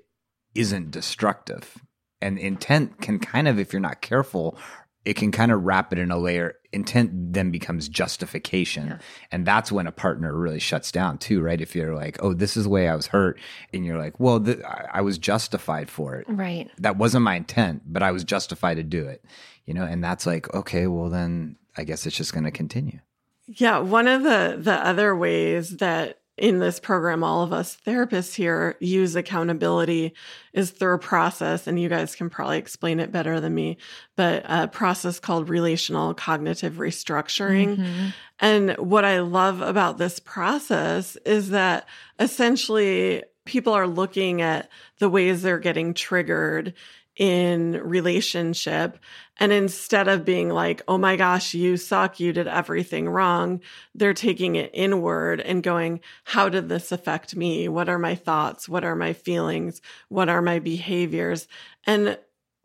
isn't 0.54 0.92
destructive. 0.92 1.78
And 2.22 2.38
intent 2.38 3.02
can 3.02 3.20
kind 3.20 3.48
of, 3.48 3.60
if 3.60 3.74
you're 3.74 3.82
not 3.82 4.02
careful, 4.02 4.58
it 5.04 5.16
can 5.16 5.32
kind 5.32 5.52
of 5.52 5.64
wrap 5.64 5.94
it 5.94 6.00
in 6.00 6.10
a 6.10 6.18
layer. 6.18 6.56
Intent 6.72 7.34
then 7.34 7.52
becomes 7.52 7.88
justification. 7.88 8.88
Yeah. 8.88 8.98
And 9.32 9.46
that's 9.46 9.72
when 9.72 9.86
a 9.86 9.92
partner 9.92 10.36
really 10.36 10.60
shuts 10.60 10.92
down 10.92 11.20
too, 11.20 11.42
right? 11.42 11.62
If 11.62 11.76
you're 11.76 11.96
like, 11.96 12.18
oh, 12.22 12.34
this 12.34 12.58
is 12.58 12.64
the 12.64 12.70
way 12.70 12.90
I 12.90 12.96
was 12.96 13.08
hurt. 13.08 13.40
And 13.72 13.86
you're 13.86 14.00
like, 14.00 14.20
well, 14.20 14.40
th- 14.40 14.62
I 14.92 15.02
was 15.02 15.18
justified 15.18 15.90
for 15.90 16.16
it. 16.16 16.26
Right. 16.28 16.72
That 16.80 16.98
wasn't 16.98 17.24
my 17.24 17.36
intent, 17.36 17.84
but 17.86 18.02
I 18.02 18.12
was 18.12 18.24
justified 18.24 18.76
to 18.76 18.84
do 18.84 19.06
it, 19.06 19.24
you 19.66 19.74
know? 19.74 19.84
And 19.84 20.04
that's 20.04 20.26
like, 20.26 20.54
okay, 20.54 20.88
well, 20.88 21.10
then 21.10 21.58
I 21.78 21.84
guess 21.84 22.06
it's 22.06 22.16
just 22.16 22.34
going 22.34 22.46
to 22.46 22.52
continue. 22.52 23.00
Yeah. 23.48 23.80
One 23.80 24.08
of 24.08 24.24
the, 24.24 24.58
the 24.60 24.74
other 24.74 25.16
ways 25.16 25.78
that 25.78 26.20
in 26.38 26.60
this 26.60 26.82
program, 26.82 27.24
all 27.24 27.44
of 27.44 27.54
us 27.54 27.78
therapists 27.88 28.36
here 28.36 28.76
use 28.82 29.16
accountability 29.16 30.14
is 30.52 30.72
through 30.72 30.96
a 30.96 31.00
process, 31.00 31.66
and 31.66 31.80
you 31.80 31.88
guys 31.88 32.14
can 32.14 32.30
probably 32.30 32.58
explain 32.58 33.00
it 33.00 33.12
better 33.12 33.40
than 33.40 33.56
me, 33.56 33.78
but 34.18 34.44
a 34.46 34.68
process 34.68 35.18
called 35.18 35.48
relational 35.48 36.14
cognitive 36.14 36.74
restructuring. 36.74 37.78
Mm-hmm. 37.78 38.08
And 38.42 38.72
what 38.72 39.06
I 39.06 39.20
love 39.20 39.62
about 39.62 39.98
this 39.98 40.20
process 40.20 41.16
is 41.26 41.52
that 41.52 41.88
essentially 42.20 43.24
people 43.46 43.72
are 43.72 43.88
looking 43.88 44.42
at 44.42 44.70
the 45.00 45.10
ways 45.10 45.42
they're 45.42 45.58
getting 45.58 45.94
triggered 45.94 46.74
in 47.16 47.74
relationship. 47.84 48.98
And 49.38 49.52
instead 49.52 50.08
of 50.08 50.26
being 50.26 50.50
like, 50.50 50.82
oh 50.88 50.98
my 50.98 51.16
gosh, 51.16 51.54
you 51.54 51.78
suck, 51.78 52.20
you 52.20 52.34
did 52.34 52.48
everything 52.48 53.10
wrong, 53.10 53.62
they're 53.94 54.14
taking 54.14 54.56
it 54.56 54.72
inward 54.74 55.42
and 55.42 55.64
going, 55.64 56.02
how 56.24 56.50
did 56.50 56.70
this 56.70 56.92
affect 56.92 57.36
me? 57.36 57.68
What 57.68 57.90
are 57.90 58.00
my 58.00 58.16
thoughts? 58.16 58.70
What 58.70 58.84
are 58.84 58.96
my 58.96 59.14
feelings? 59.14 59.82
What 60.10 60.30
are 60.30 60.42
my 60.42 60.60
behaviors? 60.60 61.48
And 61.86 62.18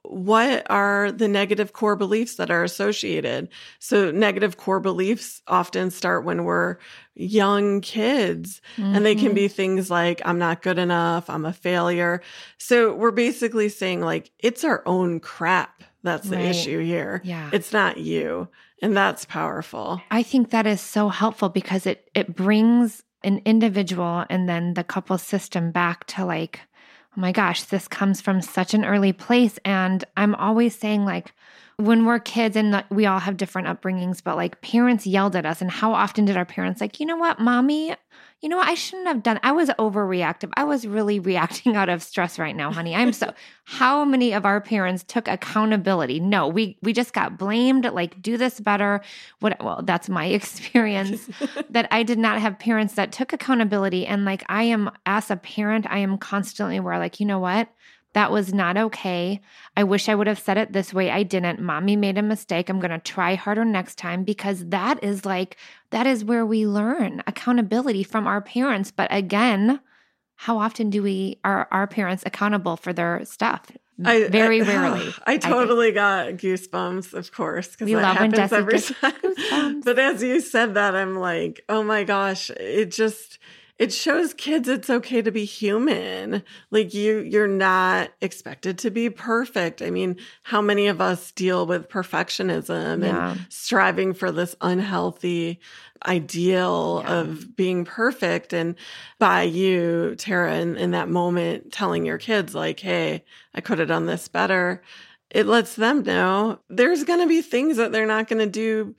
what 0.02 0.68
are 0.70 1.12
the 1.12 1.28
negative 1.28 1.72
core 1.72 1.96
beliefs 1.96 2.36
that 2.36 2.50
are 2.50 2.64
associated? 2.64 3.48
So, 3.78 4.10
negative 4.10 4.56
core 4.56 4.80
beliefs 4.80 5.42
often 5.46 5.90
start 5.90 6.24
when 6.24 6.44
we're 6.44 6.76
young 7.14 7.80
kids, 7.80 8.60
mm-hmm. 8.76 8.94
and 8.96 9.06
they 9.06 9.14
can 9.14 9.34
be 9.34 9.46
mm-hmm. 9.46 9.54
things 9.54 9.90
like, 9.90 10.22
I'm 10.24 10.38
not 10.38 10.62
good 10.62 10.78
enough, 10.78 11.28
I'm 11.28 11.44
a 11.44 11.52
failure. 11.52 12.22
So, 12.58 12.94
we're 12.94 13.10
basically 13.10 13.68
saying, 13.68 14.00
like, 14.00 14.30
it's 14.38 14.64
our 14.64 14.82
own 14.86 15.20
crap 15.20 15.82
that's 16.02 16.28
the 16.28 16.36
right. 16.36 16.46
issue 16.46 16.82
here. 16.82 17.20
Yeah. 17.24 17.50
It's 17.52 17.72
not 17.72 17.98
you. 17.98 18.48
And 18.82 18.96
that's 18.96 19.24
powerful. 19.24 20.00
I 20.10 20.22
think 20.22 20.50
that 20.50 20.66
is 20.66 20.80
so 20.80 21.08
helpful 21.10 21.50
because 21.50 21.86
it 21.86 22.08
it 22.14 22.34
brings 22.34 23.02
an 23.22 23.42
individual 23.44 24.24
and 24.30 24.48
then 24.48 24.74
the 24.74 24.84
couple 24.84 25.18
system 25.18 25.70
back 25.70 26.06
to 26.06 26.24
like 26.24 26.60
oh 27.16 27.20
my 27.20 27.32
gosh, 27.32 27.64
this 27.64 27.88
comes 27.88 28.20
from 28.20 28.40
such 28.40 28.74
an 28.74 28.84
early 28.84 29.12
place. 29.12 29.58
And 29.64 30.04
I'm 30.16 30.34
always 30.36 30.76
saying, 30.76 31.04
like, 31.04 31.32
when 31.76 32.04
we're 32.04 32.18
kids 32.18 32.56
and 32.56 32.84
we 32.90 33.06
all 33.06 33.20
have 33.20 33.36
different 33.36 33.68
upbringings, 33.68 34.22
but 34.22 34.36
like 34.36 34.60
parents 34.60 35.06
yelled 35.06 35.34
at 35.34 35.46
us. 35.46 35.60
And 35.60 35.70
how 35.70 35.92
often 35.92 36.24
did 36.24 36.36
our 36.36 36.44
parents, 36.44 36.80
like, 36.80 37.00
you 37.00 37.06
know 37.06 37.16
what, 37.16 37.40
mommy, 37.40 37.96
you 38.40 38.48
know, 38.48 38.56
what? 38.56 38.68
I 38.68 38.74
shouldn't 38.74 39.06
have 39.06 39.22
done. 39.22 39.38
I 39.42 39.52
was 39.52 39.68
overreactive. 39.70 40.50
I 40.56 40.64
was 40.64 40.86
really 40.86 41.20
reacting 41.20 41.76
out 41.76 41.88
of 41.88 42.02
stress 42.02 42.38
right 42.38 42.56
now, 42.56 42.72
honey. 42.72 42.94
I'm 42.94 43.12
so. 43.12 43.32
how 43.64 44.04
many 44.04 44.32
of 44.32 44.46
our 44.46 44.60
parents 44.60 45.04
took 45.06 45.28
accountability? 45.28 46.20
No, 46.20 46.48
we 46.48 46.78
we 46.82 46.92
just 46.92 47.12
got 47.12 47.36
blamed. 47.36 47.84
Like, 47.84 48.20
do 48.22 48.36
this 48.36 48.58
better. 48.58 49.02
What? 49.40 49.62
Well, 49.62 49.82
that's 49.84 50.08
my 50.08 50.26
experience. 50.40 51.28
that 51.70 51.86
I 51.90 52.02
did 52.02 52.18
not 52.18 52.40
have 52.40 52.58
parents 52.58 52.94
that 52.94 53.12
took 53.12 53.32
accountability. 53.32 54.06
And 54.06 54.24
like, 54.24 54.42
I 54.48 54.64
am 54.64 54.90
as 55.04 55.30
a 55.30 55.36
parent, 55.36 55.86
I 55.90 55.98
am 55.98 56.16
constantly 56.16 56.78
aware. 56.78 56.98
Like, 56.98 57.20
you 57.20 57.26
know 57.26 57.40
what? 57.40 57.68
That 58.12 58.32
was 58.32 58.52
not 58.52 58.76
okay. 58.76 59.40
I 59.76 59.84
wish 59.84 60.08
I 60.08 60.14
would 60.14 60.26
have 60.26 60.38
said 60.38 60.58
it 60.58 60.72
this 60.72 60.92
way. 60.92 61.10
I 61.10 61.22
didn't. 61.22 61.60
Mommy 61.60 61.94
made 61.94 62.18
a 62.18 62.22
mistake. 62.22 62.68
I'm 62.68 62.80
going 62.80 62.90
to 62.90 62.98
try 62.98 63.36
harder 63.36 63.64
next 63.64 63.98
time 63.98 64.24
because 64.24 64.66
that 64.68 65.02
is 65.04 65.24
like, 65.24 65.56
that 65.90 66.06
is 66.06 66.24
where 66.24 66.44
we 66.44 66.66
learn 66.66 67.22
accountability 67.26 68.02
from 68.02 68.26
our 68.26 68.40
parents. 68.40 68.90
But 68.90 69.08
again, 69.12 69.80
how 70.36 70.58
often 70.58 70.90
do 70.90 71.02
we 71.02 71.38
are 71.44 71.68
our 71.70 71.86
parents 71.86 72.22
accountable 72.26 72.76
for 72.76 72.92
their 72.92 73.24
stuff? 73.24 73.70
I, 74.04 74.28
Very 74.28 74.62
I, 74.62 74.64
rarely. 74.66 75.12
I 75.26 75.36
totally 75.36 75.88
I 75.88 75.92
got 75.92 76.26
goosebumps, 76.32 77.12
of 77.14 77.30
course, 77.32 77.68
because 77.68 77.90
that 77.92 78.16
happens 78.16 78.52
every 78.52 78.80
time. 78.80 79.80
but 79.82 79.98
as 79.98 80.22
you 80.22 80.40
said 80.40 80.74
that, 80.74 80.96
I'm 80.96 81.16
like, 81.16 81.62
oh 81.68 81.82
my 81.82 82.04
gosh, 82.04 82.50
it 82.50 82.90
just 82.90 83.38
it 83.80 83.94
shows 83.94 84.34
kids 84.34 84.68
it's 84.68 84.90
okay 84.90 85.22
to 85.22 85.30
be 85.30 85.46
human. 85.46 86.42
Like 86.70 86.92
you 86.92 87.20
you're 87.20 87.48
not 87.48 88.10
expected 88.20 88.76
to 88.80 88.90
be 88.90 89.08
perfect. 89.08 89.80
I 89.80 89.88
mean, 89.90 90.18
how 90.42 90.60
many 90.60 90.86
of 90.88 91.00
us 91.00 91.32
deal 91.32 91.66
with 91.66 91.88
perfectionism 91.88 93.02
yeah. 93.02 93.30
and 93.30 93.46
striving 93.48 94.12
for 94.12 94.30
this 94.30 94.54
unhealthy 94.60 95.60
ideal 96.04 97.00
yeah. 97.02 97.20
of 97.20 97.56
being 97.56 97.86
perfect 97.86 98.52
and 98.52 98.74
by 99.18 99.42
you 99.42 100.14
Tara 100.16 100.56
in, 100.56 100.76
in 100.76 100.90
that 100.90 101.08
moment 101.08 101.72
telling 101.72 102.04
your 102.04 102.18
kids 102.18 102.54
like, 102.54 102.80
"Hey, 102.80 103.24
I 103.54 103.62
could 103.62 103.78
have 103.78 103.88
done 103.88 104.04
this 104.04 104.28
better." 104.28 104.82
It 105.30 105.46
lets 105.46 105.74
them 105.76 106.02
know 106.02 106.58
there's 106.68 107.04
going 107.04 107.20
to 107.20 107.26
be 107.28 107.40
things 107.40 107.78
that 107.78 107.92
they're 107.92 108.04
not 108.04 108.28
going 108.28 108.40
to 108.40 108.50
do 108.50 108.94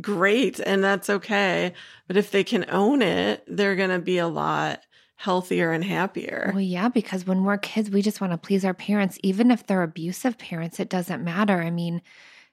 great 0.00 0.60
and 0.60 0.82
that's 0.82 1.10
okay. 1.10 1.72
But 2.06 2.16
if 2.16 2.30
they 2.30 2.44
can 2.44 2.66
own 2.68 3.02
it, 3.02 3.44
they're 3.46 3.76
going 3.76 3.90
to 3.90 3.98
be 3.98 4.18
a 4.18 4.28
lot 4.28 4.80
healthier 5.16 5.72
and 5.72 5.82
happier. 5.82 6.50
Well, 6.52 6.60
yeah, 6.60 6.88
because 6.88 7.26
when 7.26 7.44
we're 7.44 7.58
kids, 7.58 7.90
we 7.90 8.02
just 8.02 8.20
want 8.20 8.32
to 8.32 8.38
please 8.38 8.64
our 8.64 8.74
parents. 8.74 9.18
Even 9.22 9.50
if 9.50 9.66
they're 9.66 9.82
abusive 9.82 10.38
parents, 10.38 10.78
it 10.78 10.88
doesn't 10.88 11.24
matter. 11.24 11.60
I 11.60 11.70
mean, 11.70 12.02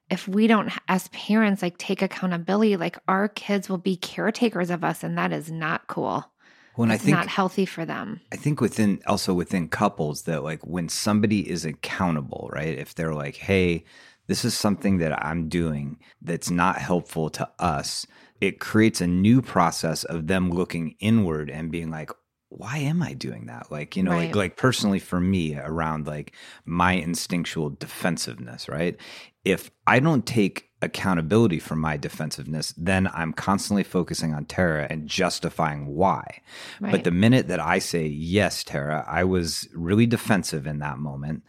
if 0.10 0.28
we 0.28 0.48
don't, 0.48 0.72
as 0.88 1.08
parents, 1.10 1.62
like 1.62 1.78
take 1.78 2.02
accountability, 2.02 2.78
like 2.78 2.98
our 3.08 3.28
kids 3.28 3.70
will 3.70 3.78
be 3.78 3.96
caretakers 3.96 4.70
of 4.70 4.84
us, 4.84 5.04
and 5.04 5.18
that 5.18 5.34
is 5.34 5.52
not 5.52 5.88
cool. 5.88 6.30
When 6.76 6.90
I 6.90 6.98
think 6.98 7.16
not 7.16 7.28
healthy 7.28 7.68
for 7.68 7.86
them. 7.86 8.20
I 8.32 8.36
think 8.36 8.60
within 8.60 9.00
also 9.06 9.32
within 9.36 9.68
couples 9.68 10.24
that 10.24 10.44
like 10.44 10.66
when 10.66 10.90
somebody 10.90 11.48
is 11.48 11.66
accountable, 11.66 12.50
right? 12.52 12.76
If 12.76 12.96
they're 12.96 13.14
like, 13.14 13.36
"Hey, 13.36 13.84
this 14.28 14.46
is 14.46 14.54
something 14.54 14.98
that 15.00 15.24
I'm 15.26 15.50
doing 15.50 16.00
that's 16.22 16.50
not 16.50 16.78
helpful 16.78 17.30
to 17.32 17.50
us. 17.60 18.06
it 18.42 18.60
creates 18.60 19.00
a 19.00 19.08
new 19.08 19.42
process 19.42 20.04
of 20.04 20.28
them 20.28 20.50
looking 20.52 20.96
inward 21.00 21.50
and 21.50 21.72
being 21.72 21.90
like, 21.90 22.12
why 22.50 22.78
am 22.78 23.02
I 23.02 23.14
doing 23.14 23.46
that? 23.46 23.72
Like, 23.72 23.96
you 23.96 24.04
know, 24.04 24.12
Right. 24.12 24.28
like 24.28 24.36
like 24.36 24.58
personally 24.58 25.00
for 25.00 25.20
me 25.22 25.56
around 25.58 26.06
like 26.08 26.34
my 26.66 26.92
instinctual 26.94 27.70
defensiveness, 27.70 28.68
right? 28.68 28.98
If 29.46 29.72
I 29.88 30.00
don't 30.02 30.26
take 30.26 30.70
accountability 30.82 31.58
for 31.60 31.76
my 31.78 31.96
defensiveness, 31.96 32.74
then 32.78 33.08
I'm 33.14 33.32
constantly 33.32 33.84
focusing 33.84 34.34
on 34.34 34.44
Tara 34.46 34.88
and 34.90 35.08
justifying 35.08 35.88
why. 35.88 36.42
But 36.82 37.06
the 37.06 37.12
minute 37.12 37.48
that 37.48 37.62
I 37.62 37.80
say, 37.80 38.06
yes, 38.08 38.64
Tara, 38.66 39.06
I 39.08 39.24
was 39.24 39.70
really 39.74 40.06
defensive 40.06 40.68
in 40.68 40.80
that 40.80 40.98
moment, 41.00 41.44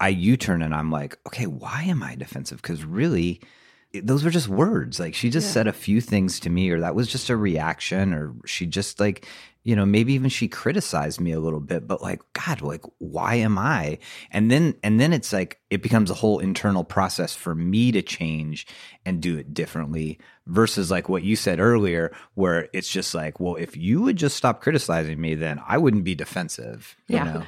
I 0.00 0.08
U 0.08 0.36
turn 0.36 0.62
and 0.62 0.74
I'm 0.74 0.90
like, 0.90 1.18
okay, 1.26 1.46
why 1.46 1.82
am 1.84 2.02
I 2.02 2.14
defensive? 2.14 2.60
Because 2.60 2.84
really, 2.84 3.40
those 3.94 4.24
were 4.24 4.30
just 4.30 4.48
words. 4.48 5.00
Like 5.00 5.14
she 5.14 5.30
just 5.30 5.48
Yeah. 5.48 5.52
said 5.54 5.66
a 5.66 5.72
few 5.72 6.00
things 6.00 6.38
to 6.40 6.50
me, 6.50 6.70
or 6.70 6.80
that 6.80 6.94
was 6.94 7.08
just 7.08 7.30
a 7.30 7.36
reaction, 7.36 8.12
or 8.12 8.34
she 8.44 8.66
just 8.66 9.00
like, 9.00 9.26
you 9.62 9.74
know, 9.74 9.86
maybe 9.86 10.12
even 10.12 10.28
she 10.30 10.46
criticized 10.46 11.20
me 11.20 11.32
a 11.32 11.40
little 11.40 11.58
bit, 11.60 11.88
but 11.88 12.00
like, 12.00 12.20
God, 12.34 12.60
like, 12.60 12.82
why 12.98 13.34
am 13.36 13.58
I? 13.58 13.98
And 14.30 14.48
then, 14.48 14.76
and 14.84 15.00
then 15.00 15.12
it's 15.12 15.32
like, 15.32 15.60
it 15.70 15.82
becomes 15.82 16.08
a 16.08 16.14
whole 16.14 16.38
internal 16.38 16.84
process 16.84 17.34
for 17.34 17.52
me 17.54 17.90
to 17.90 18.00
change 18.00 18.64
and 19.04 19.20
do 19.20 19.36
it 19.36 19.54
differently 19.54 20.20
versus 20.46 20.88
like 20.90 21.08
what 21.08 21.24
you 21.24 21.34
said 21.34 21.58
earlier, 21.58 22.14
where 22.34 22.68
it's 22.72 22.88
just 22.88 23.12
like, 23.12 23.40
well, 23.40 23.56
if 23.56 23.76
you 23.76 24.02
would 24.02 24.16
just 24.16 24.36
stop 24.36 24.60
criticizing 24.60 25.20
me, 25.20 25.34
then 25.34 25.60
I 25.66 25.78
wouldn't 25.78 26.04
be 26.04 26.14
defensive. 26.14 26.94
You 27.08 27.16
Yeah. 27.16 27.24
know? 27.24 27.42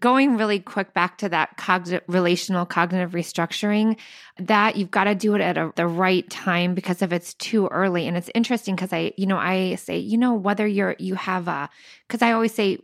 Going 0.00 0.36
really 0.36 0.60
quick 0.60 0.94
back 0.94 1.18
to 1.18 1.28
that 1.28 1.56
cognitive, 1.56 2.02
relational 2.06 2.66
cognitive 2.66 3.12
restructuring, 3.12 3.96
that 4.38 4.76
you've 4.76 4.90
got 4.90 5.04
to 5.04 5.14
do 5.14 5.34
it 5.34 5.40
at 5.40 5.56
a, 5.56 5.72
the 5.76 5.86
right 5.86 6.28
time 6.28 6.74
because 6.74 7.02
if 7.02 7.12
it's 7.12 7.34
too 7.34 7.66
early, 7.68 8.06
and 8.06 8.16
it's 8.16 8.30
interesting 8.34 8.74
because 8.74 8.92
I, 8.92 9.12
you 9.16 9.26
know, 9.26 9.38
I 9.38 9.76
say, 9.76 9.98
you 9.98 10.18
know, 10.18 10.34
whether 10.34 10.66
you're 10.66 10.96
you 10.98 11.14
have 11.14 11.48
a, 11.48 11.68
because 12.06 12.22
I 12.22 12.32
always 12.32 12.54
say 12.54 12.78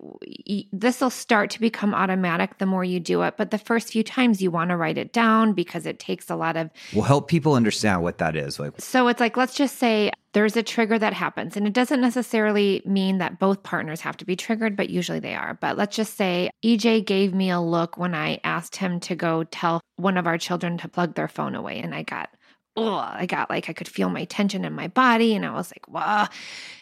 this 0.73 1.01
will 1.01 1.11
start 1.11 1.51
to 1.51 1.61
become 1.61 1.95
automatic 1.95 2.59
the 2.59 2.67
more 2.67 2.85
you 2.85 3.01
do 3.01 3.23
it, 3.23 3.37
but 3.37 3.51
the 3.51 3.59
first 3.59 3.89
few 3.89 4.03
times 4.03 4.41
you 4.41 4.51
want 4.51 4.71
to 4.71 4.77
write 4.77 4.99
it 4.99 5.13
down 5.13 5.53
because 5.53 5.87
it 5.87 5.99
takes 5.99 6.31
a 6.31 6.37
lot 6.37 6.57
of 6.57 6.71
We'll 6.95 7.05
help 7.05 7.29
people 7.29 7.55
understand 7.55 8.03
what 8.03 8.19
that 8.19 8.37
is. 8.37 8.59
Like, 8.59 8.73
so 8.81 9.09
it's 9.09 9.21
like, 9.21 9.37
let's 9.37 9.55
just 9.55 9.79
say 9.79 10.13
there's 10.33 10.57
a 10.57 10.63
trigger 10.63 10.99
that 10.99 11.13
happens, 11.13 11.57
and 11.57 11.67
it 11.67 11.73
doesn't 11.73 12.01
necessarily 12.01 12.83
mean 12.87 13.19
that 13.19 13.39
both 13.39 13.63
partners 13.63 14.01
have 14.01 14.17
to 14.19 14.25
be 14.25 14.37
triggered, 14.37 14.77
but 14.77 14.91
usually 14.91 15.21
they 15.21 15.35
are. 15.35 15.59
But 15.61 15.77
let's 15.77 15.97
just 15.97 16.17
say 16.17 16.51
EJ 16.65 17.05
gave 17.07 17.35
me 17.35 17.51
a 17.51 17.61
look 17.61 17.99
when 17.99 18.15
I 18.15 18.41
asked 18.43 18.77
him 18.77 18.99
to 19.01 19.15
go 19.15 19.45
tell 19.45 19.83
one 19.97 20.17
of 20.17 20.27
our 20.27 20.39
children 20.39 20.79
to 20.79 20.89
plug 20.89 21.15
their 21.15 21.29
phone 21.29 21.55
away, 21.55 21.81
and 21.81 21.95
I 21.95 22.03
got, 22.03 22.31
oh, 22.75 22.95
I 22.95 23.27
got 23.27 23.51
like, 23.51 23.69
I 23.69 23.75
could 23.75 23.89
feel 23.89 24.09
my 24.09 24.25
tension 24.25 24.65
in 24.65 24.73
my 24.73 24.89
body, 24.89 25.35
and 25.35 25.45
I 25.45 25.53
was 25.53 25.71
like, 25.71 25.87
wow. 25.89 26.29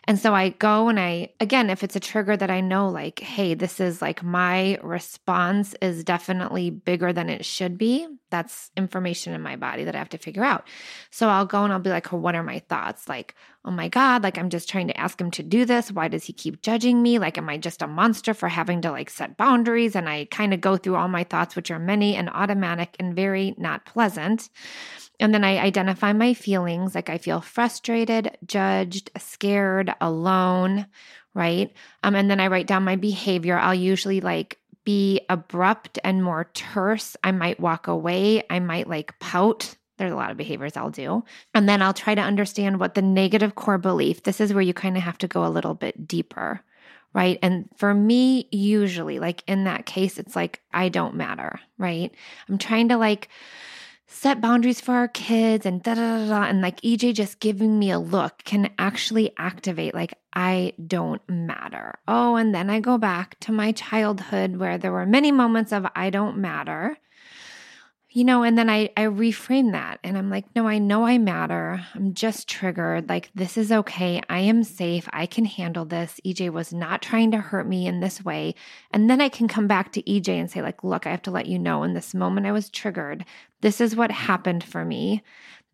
And 0.04 0.18
so 0.18 0.34
I 0.34 0.50
go 0.50 0.88
and 0.88 0.98
I, 0.98 1.30
again, 1.40 1.68
if 1.68 1.82
it's 1.82 1.96
a 1.96 2.00
trigger 2.00 2.36
that 2.36 2.50
I 2.50 2.60
know, 2.60 2.88
like, 2.88 3.18
hey, 3.20 3.54
this 3.54 3.80
is 3.80 4.00
like 4.00 4.22
my 4.22 4.78
response 4.82 5.74
is 5.82 6.04
definitely 6.04 6.70
bigger 6.70 7.12
than 7.12 7.28
it 7.28 7.44
should 7.44 7.76
be, 7.76 8.06
that's 8.30 8.70
information 8.76 9.34
in 9.34 9.40
my 9.40 9.56
body 9.56 9.84
that 9.84 9.94
I 9.94 9.98
have 9.98 10.08
to 10.10 10.18
figure 10.18 10.44
out. 10.44 10.66
So 11.10 11.28
I'll 11.28 11.46
go 11.46 11.64
and 11.64 11.72
I'll 11.72 11.80
be 11.80 11.90
like, 11.90 12.12
oh, 12.12 12.16
what 12.16 12.34
are 12.34 12.42
my 12.42 12.60
thoughts? 12.60 13.08
Like, 13.08 13.34
oh 13.64 13.70
my 13.70 13.88
God, 13.88 14.22
like 14.22 14.38
I'm 14.38 14.50
just 14.50 14.68
trying 14.68 14.88
to 14.88 14.98
ask 14.98 15.20
him 15.20 15.30
to 15.32 15.42
do 15.42 15.64
this. 15.64 15.92
Why 15.92 16.08
does 16.08 16.24
he 16.24 16.32
keep 16.32 16.62
judging 16.62 17.02
me? 17.02 17.18
Like, 17.18 17.36
am 17.36 17.48
I 17.48 17.58
just 17.58 17.82
a 17.82 17.86
monster 17.86 18.32
for 18.32 18.48
having 18.48 18.80
to 18.82 18.90
like 18.90 19.10
set 19.10 19.36
boundaries? 19.36 19.94
And 19.94 20.08
I 20.08 20.26
kind 20.30 20.54
of 20.54 20.60
go 20.60 20.76
through 20.76 20.96
all 20.96 21.08
my 21.08 21.24
thoughts, 21.24 21.56
which 21.56 21.70
are 21.70 21.78
many 21.78 22.16
and 22.16 22.30
automatic 22.30 22.96
and 22.98 23.14
very 23.14 23.54
not 23.58 23.84
pleasant. 23.84 24.48
And 25.20 25.34
then 25.34 25.44
I 25.44 25.58
identify 25.58 26.12
my 26.12 26.34
feelings 26.34 26.94
like 26.94 27.10
I 27.10 27.18
feel 27.18 27.40
frustrated, 27.40 28.36
judged, 28.46 29.10
scared, 29.18 29.94
alone, 30.00 30.86
right? 31.34 31.72
Um, 32.02 32.16
and 32.16 32.30
then 32.30 32.40
I 32.40 32.48
write 32.48 32.66
down 32.66 32.82
my 32.84 32.96
behavior. 32.96 33.58
I'll 33.58 33.74
usually 33.74 34.20
like 34.20 34.58
be 34.84 35.20
abrupt 35.28 35.98
and 36.02 36.24
more 36.24 36.50
terse. 36.54 37.16
I 37.22 37.32
might 37.32 37.60
walk 37.60 37.86
away. 37.86 38.42
I 38.48 38.58
might 38.58 38.88
like 38.88 39.18
pout. 39.18 39.76
There's 39.98 40.12
a 40.12 40.16
lot 40.16 40.30
of 40.30 40.38
behaviors 40.38 40.76
I'll 40.76 40.90
do. 40.90 41.22
And 41.54 41.68
then 41.68 41.82
I'll 41.82 41.92
try 41.92 42.14
to 42.14 42.22
understand 42.22 42.80
what 42.80 42.94
the 42.94 43.02
negative 43.02 43.54
core 43.54 43.76
belief, 43.76 44.22
this 44.22 44.40
is 44.40 44.54
where 44.54 44.62
you 44.62 44.72
kind 44.72 44.96
of 44.96 45.02
have 45.02 45.18
to 45.18 45.28
go 45.28 45.44
a 45.44 45.50
little 45.50 45.74
bit 45.74 46.08
deeper, 46.08 46.62
right? 47.12 47.38
And 47.42 47.68
for 47.76 47.92
me, 47.92 48.48
usually, 48.50 49.18
like 49.18 49.44
in 49.46 49.64
that 49.64 49.84
case, 49.84 50.18
it's 50.18 50.34
like, 50.34 50.62
I 50.72 50.88
don't 50.88 51.16
matter, 51.16 51.60
right? 51.76 52.14
I'm 52.48 52.56
trying 52.56 52.88
to 52.88 52.96
like, 52.96 53.28
set 54.12 54.40
boundaries 54.40 54.80
for 54.80 54.92
our 54.92 55.08
kids 55.08 55.64
and 55.64 55.82
da 55.82 55.94
da 55.94 56.18
da 56.18 56.28
da. 56.28 56.42
And 56.42 56.60
like 56.60 56.80
EJ 56.80 57.14
just 57.14 57.38
giving 57.40 57.78
me 57.78 57.90
a 57.90 57.98
look 57.98 58.38
can 58.44 58.70
actually 58.78 59.32
activate, 59.38 59.94
like, 59.94 60.14
I 60.34 60.74
don't 60.84 61.22
matter. 61.28 61.98
Oh, 62.06 62.36
and 62.36 62.54
then 62.54 62.70
I 62.70 62.80
go 62.80 62.98
back 62.98 63.38
to 63.40 63.52
my 63.52 63.72
childhood 63.72 64.56
where 64.56 64.78
there 64.78 64.92
were 64.92 65.06
many 65.06 65.32
moments 65.32 65.72
of 65.72 65.86
I 65.94 66.10
don't 66.10 66.38
matter. 66.38 66.98
You 68.12 68.24
know, 68.24 68.42
and 68.42 68.58
then 68.58 68.68
I, 68.68 68.90
I 68.96 69.02
reframe 69.02 69.70
that 69.70 70.00
and 70.02 70.18
I'm 70.18 70.30
like, 70.30 70.44
no, 70.56 70.66
I 70.66 70.78
know 70.78 71.06
I 71.06 71.16
matter. 71.16 71.86
I'm 71.94 72.12
just 72.12 72.48
triggered. 72.48 73.08
Like, 73.08 73.30
this 73.36 73.56
is 73.56 73.70
okay. 73.70 74.20
I 74.28 74.40
am 74.40 74.64
safe. 74.64 75.08
I 75.12 75.26
can 75.26 75.44
handle 75.44 75.84
this. 75.84 76.20
EJ 76.26 76.50
was 76.50 76.72
not 76.72 77.02
trying 77.02 77.30
to 77.30 77.38
hurt 77.38 77.68
me 77.68 77.86
in 77.86 78.00
this 78.00 78.24
way. 78.24 78.56
And 78.90 79.08
then 79.08 79.20
I 79.20 79.28
can 79.28 79.46
come 79.46 79.68
back 79.68 79.92
to 79.92 80.02
EJ 80.02 80.28
and 80.28 80.50
say, 80.50 80.60
like, 80.60 80.82
look, 80.82 81.06
I 81.06 81.12
have 81.12 81.22
to 81.22 81.30
let 81.30 81.46
you 81.46 81.56
know 81.56 81.84
in 81.84 81.94
this 81.94 82.12
moment 82.12 82.48
I 82.48 82.52
was 82.52 82.68
triggered. 82.68 83.24
This 83.60 83.80
is 83.80 83.96
what 83.96 84.10
happened 84.10 84.64
for 84.64 84.84
me. 84.84 85.22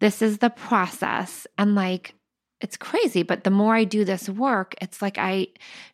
This 0.01 0.23
is 0.23 0.39
the 0.39 0.51
process. 0.51 1.47
And 1.57 1.75
like, 1.75 2.15
it's 2.61 2.77
crazy 2.77 3.23
but 3.23 3.45
the 3.45 3.51
more 3.51 3.75
i 3.75 3.85
do 3.85 4.05
this 4.05 4.29
work 4.31 4.75
it's 4.81 5.03
like 5.03 5.19
i 5.19 5.47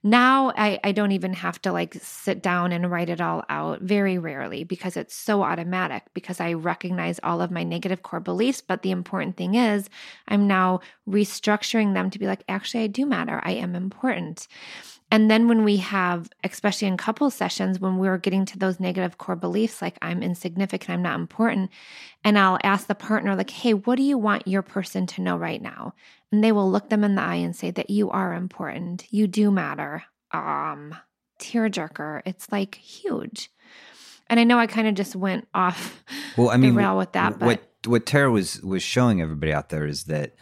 now 0.05 0.52
I, 0.57 0.78
I 0.85 0.92
don't 0.92 1.11
even 1.11 1.35
have 1.35 1.61
to 1.62 1.72
like 1.72 1.94
sit 1.94 2.40
down 2.40 2.70
and 2.70 2.90
write 2.90 3.11
it 3.11 3.20
all 3.20 3.42
out 3.48 3.81
very 3.81 4.16
rarely 4.18 4.62
because 4.62 4.96
it's 4.96 5.14
so 5.14 5.42
automatic 5.42 6.05
because 6.14 6.40
i 6.40 6.52
recognize 6.52 7.18
all 7.24 7.40
of 7.40 7.50
my 7.50 7.64
negative 7.64 8.02
core 8.02 8.20
beliefs 8.20 8.61
but 8.61 8.83
the 8.83 8.92
important 8.92 9.37
thing 9.37 9.57
is 9.57 9.90
i'm 10.28 10.46
now 10.46 10.81
restructuring 11.09 11.94
them 11.94 12.11
to 12.11 12.18
be 12.18 12.26
like 12.26 12.44
actually 12.48 12.85
i 12.85 12.87
do 12.87 13.07
matter 13.07 13.40
i 13.44 13.52
am 13.52 13.74
important 13.74 14.46
and 15.12 15.31
then 15.31 15.46
when 15.46 15.62
we 15.62 15.77
have, 15.77 16.31
especially 16.42 16.88
in 16.88 16.96
couple 16.96 17.31
sessions, 17.31 17.79
when 17.79 17.98
we're 17.98 18.16
getting 18.16 18.46
to 18.46 18.59
those 18.59 18.81
negative 18.81 19.18
core 19.18 19.37
beliefs, 19.37 19.83
like 19.83 19.98
I'm 20.01 20.22
insignificant, 20.22 20.88
I'm 20.88 21.03
not 21.03 21.20
important, 21.20 21.70
and 22.25 22.38
I'll 22.38 22.59
ask 22.64 22.87
the 22.87 22.94
partner, 22.94 23.37
like, 23.37 23.51
hey, 23.51 23.75
what 23.75 23.96
do 23.96 24.03
you 24.03 24.16
want 24.16 24.48
your 24.48 24.62
person 24.62 25.07
to 25.09 25.20
know 25.20 25.37
right 25.37 25.61
now? 25.61 25.92
And 26.33 26.42
they 26.42 26.51
will 26.51 26.70
look 26.70 26.88
them 26.88 27.05
in 27.05 27.14
the 27.14 27.22
eye 27.22 27.35
and 27.35 27.55
say 27.55 27.70
that 27.72 27.90
you 27.90 28.11
are 28.11 28.33
important, 28.33 29.07
you 29.11 29.27
do 29.27 29.51
matter. 29.51 30.03
Um, 30.31 30.96
tearjerker. 31.38 32.22
It's 32.25 32.51
like 32.51 32.77
huge. 32.77 33.51
And 34.31 34.40
I 34.40 34.44
know 34.44 34.59
I 34.59 34.66
kind 34.66 34.88
of 34.88 34.94
just 34.94 35.14
went 35.14 35.46
off 35.53 36.03
well, 36.38 36.48
I 36.48 36.55
the 36.55 36.62
mean, 36.62 36.75
rail 36.75 36.96
with 36.96 37.12
that, 37.12 37.38
but 37.38 37.46
what 37.46 37.68
what 37.85 38.07
Tara 38.07 38.31
was 38.31 38.62
was 38.62 38.83
showing 38.83 39.20
everybody 39.20 39.53
out 39.53 39.68
there 39.68 39.85
is 39.85 40.05
that 40.05 40.37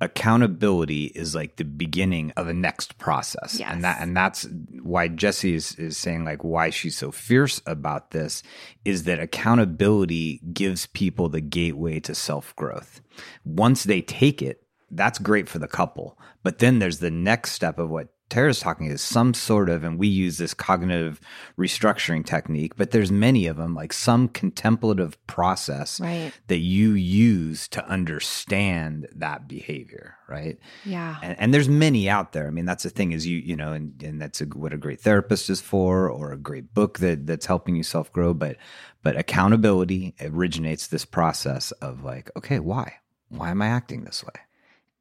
accountability 0.00 1.06
is 1.06 1.34
like 1.34 1.56
the 1.56 1.64
beginning 1.64 2.32
of 2.36 2.48
a 2.48 2.54
next 2.54 2.98
process. 2.98 3.58
Yes. 3.58 3.70
and 3.72 3.84
that 3.84 4.00
and 4.00 4.16
that's 4.16 4.46
why 4.82 5.08
jesse 5.08 5.54
is, 5.54 5.74
is 5.74 5.96
saying 5.96 6.24
like 6.24 6.42
why 6.42 6.70
she's 6.70 6.96
so 6.96 7.10
fierce 7.10 7.60
about 7.66 8.10
this 8.10 8.42
is 8.84 9.04
that 9.04 9.20
accountability 9.20 10.40
gives 10.52 10.86
people 10.86 11.28
the 11.28 11.40
gateway 11.40 12.00
to 12.00 12.14
self-growth. 12.14 13.00
Once 13.44 13.84
they 13.84 14.00
take 14.00 14.40
it 14.40 14.64
that's 14.90 15.18
great 15.18 15.48
for 15.48 15.58
the 15.58 15.68
couple. 15.68 16.18
But 16.42 16.58
then 16.58 16.78
there's 16.78 16.98
the 16.98 17.10
next 17.10 17.52
step 17.52 17.78
of 17.78 17.90
what 17.90 18.08
Tara's 18.30 18.60
talking 18.60 18.86
is 18.86 19.02
some 19.02 19.34
sort 19.34 19.68
of, 19.68 19.82
and 19.82 19.98
we 19.98 20.06
use 20.06 20.38
this 20.38 20.54
cognitive 20.54 21.20
restructuring 21.58 22.24
technique, 22.24 22.76
but 22.76 22.92
there's 22.92 23.10
many 23.10 23.46
of 23.46 23.56
them, 23.56 23.74
like 23.74 23.92
some 23.92 24.28
contemplative 24.28 25.18
process 25.26 26.00
right. 26.00 26.32
that 26.46 26.58
you 26.58 26.92
use 26.92 27.66
to 27.68 27.84
understand 27.86 29.08
that 29.16 29.48
behavior, 29.48 30.16
right? 30.28 30.58
Yeah. 30.84 31.16
And, 31.22 31.38
and 31.40 31.52
there's 31.52 31.68
many 31.68 32.08
out 32.08 32.32
there. 32.32 32.46
I 32.46 32.50
mean, 32.50 32.64
that's 32.64 32.84
the 32.84 32.90
thing 32.90 33.10
is 33.12 33.26
you, 33.26 33.38
you 33.38 33.56
know, 33.56 33.72
and, 33.72 34.00
and 34.02 34.22
that's 34.22 34.40
a, 34.40 34.44
what 34.44 34.72
a 34.72 34.78
great 34.78 35.00
therapist 35.00 35.50
is 35.50 35.60
for, 35.60 36.08
or 36.08 36.32
a 36.32 36.38
great 36.38 36.72
book 36.72 37.00
that 37.00 37.26
that's 37.26 37.46
helping 37.46 37.74
you 37.74 37.82
self 37.82 38.12
grow. 38.12 38.32
But, 38.32 38.56
but 39.02 39.16
accountability 39.16 40.14
originates 40.20 40.86
this 40.86 41.04
process 41.04 41.72
of 41.72 42.04
like, 42.04 42.30
okay, 42.36 42.60
why? 42.60 42.94
Why 43.28 43.50
am 43.50 43.60
I 43.60 43.66
acting 43.66 44.04
this 44.04 44.24
way? 44.24 44.40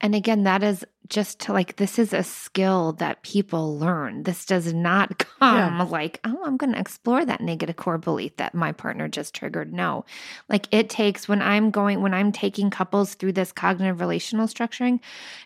And 0.02 0.16
again, 0.16 0.44
that 0.44 0.64
is 0.64 0.86
just 1.08 1.40
to 1.40 1.54
like, 1.54 1.76
this 1.78 1.98
is 1.98 2.14
a 2.14 2.24
skill 2.24 2.94
that 2.94 3.24
people 3.24 3.78
learn. 3.80 4.24
This 4.24 4.46
does 4.46 4.74
not 4.74 5.18
come 5.40 5.78
Yeah. 5.78 5.84
like, 5.84 6.20
oh, 6.24 6.38
I'm 6.46 6.56
going 6.56 6.74
to 6.74 6.80
explore 6.80 7.26
that 7.26 7.42
negative 7.42 7.76
core 7.76 7.98
belief 7.98 8.38
that 8.38 8.54
my 8.54 8.72
partner 8.72 9.08
just 9.08 9.34
triggered. 9.34 9.74
No, 9.74 10.06
like 10.48 10.68
it 10.72 10.90
takes 10.90 11.28
when 11.28 11.42
I'm 11.42 11.72
going, 11.72 12.02
when 12.02 12.14
I'm 12.14 12.32
taking 12.32 12.70
couples 12.70 13.16
through 13.16 13.34
this 13.34 13.52
cognitive 13.52 14.00
relational 14.00 14.48
structuring, 14.48 15.00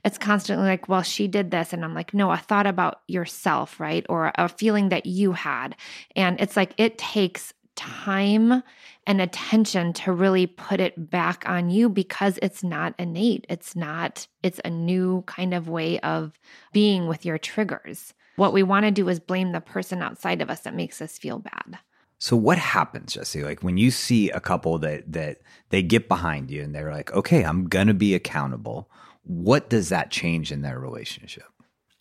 it's 0.03 0.17
constantly 0.17 0.67
like, 0.67 0.89
well, 0.89 1.01
she 1.01 1.27
did 1.27 1.49
this. 1.51 1.71
And 1.73 1.83
I'm 1.85 1.93
like, 1.95 2.13
no, 2.13 2.29
a 2.31 2.37
thought 2.37 2.67
about 2.67 3.01
yourself, 3.07 3.79
right? 3.79 4.05
Or 4.09 4.31
a 4.35 4.49
feeling 4.49 4.89
that 4.89 5.05
you 5.05 5.31
had. 5.31 5.75
And 6.15 6.39
it's 6.41 6.57
like, 6.57 6.73
it 6.77 6.97
takes 6.97 7.53
time 7.75 8.63
and 9.05 9.21
attention 9.21 9.93
to 9.93 10.11
really 10.11 10.47
put 10.47 10.79
it 10.79 11.09
back 11.09 11.43
on 11.47 11.69
you 11.69 11.89
because 11.89 12.39
it's 12.41 12.63
not 12.63 12.93
innate. 12.97 13.45
It's 13.49 13.75
not, 13.75 14.27
it's 14.41 14.61
a 14.63 14.69
new 14.69 15.23
kind 15.27 15.53
of 15.53 15.67
way 15.67 15.99
of 15.99 16.33
being 16.71 17.07
with 17.07 17.25
your 17.25 17.37
triggers. 17.37 18.13
What 18.35 18.53
we 18.53 18.63
want 18.63 18.85
to 18.85 18.91
do 18.91 19.09
is 19.09 19.19
blame 19.19 19.51
the 19.51 19.61
person 19.61 20.01
outside 20.01 20.41
of 20.41 20.49
us 20.49 20.61
that 20.61 20.75
makes 20.75 21.01
us 21.01 21.17
feel 21.17 21.39
bad. 21.39 21.79
So 22.17 22.37
what 22.37 22.57
happens, 22.57 23.13
Jesse? 23.13 23.43
Like 23.43 23.63
when 23.63 23.77
you 23.77 23.91
see 23.91 24.29
a 24.29 24.39
couple 24.39 24.79
that 24.79 25.11
that 25.11 25.41
they 25.69 25.83
get 25.83 26.07
behind 26.07 26.49
you 26.49 26.63
and 26.63 26.73
they're 26.73 26.89
like, 26.89 27.11
"Okay, 27.11 27.43
I'm 27.43 27.67
going 27.67 27.87
to 27.87 27.93
be 27.93 28.15
accountable." 28.15 28.89
What 29.23 29.69
does 29.69 29.89
that 29.89 30.09
change 30.09 30.49
in 30.49 30.61
their 30.61 30.79
relationship? 30.79 31.43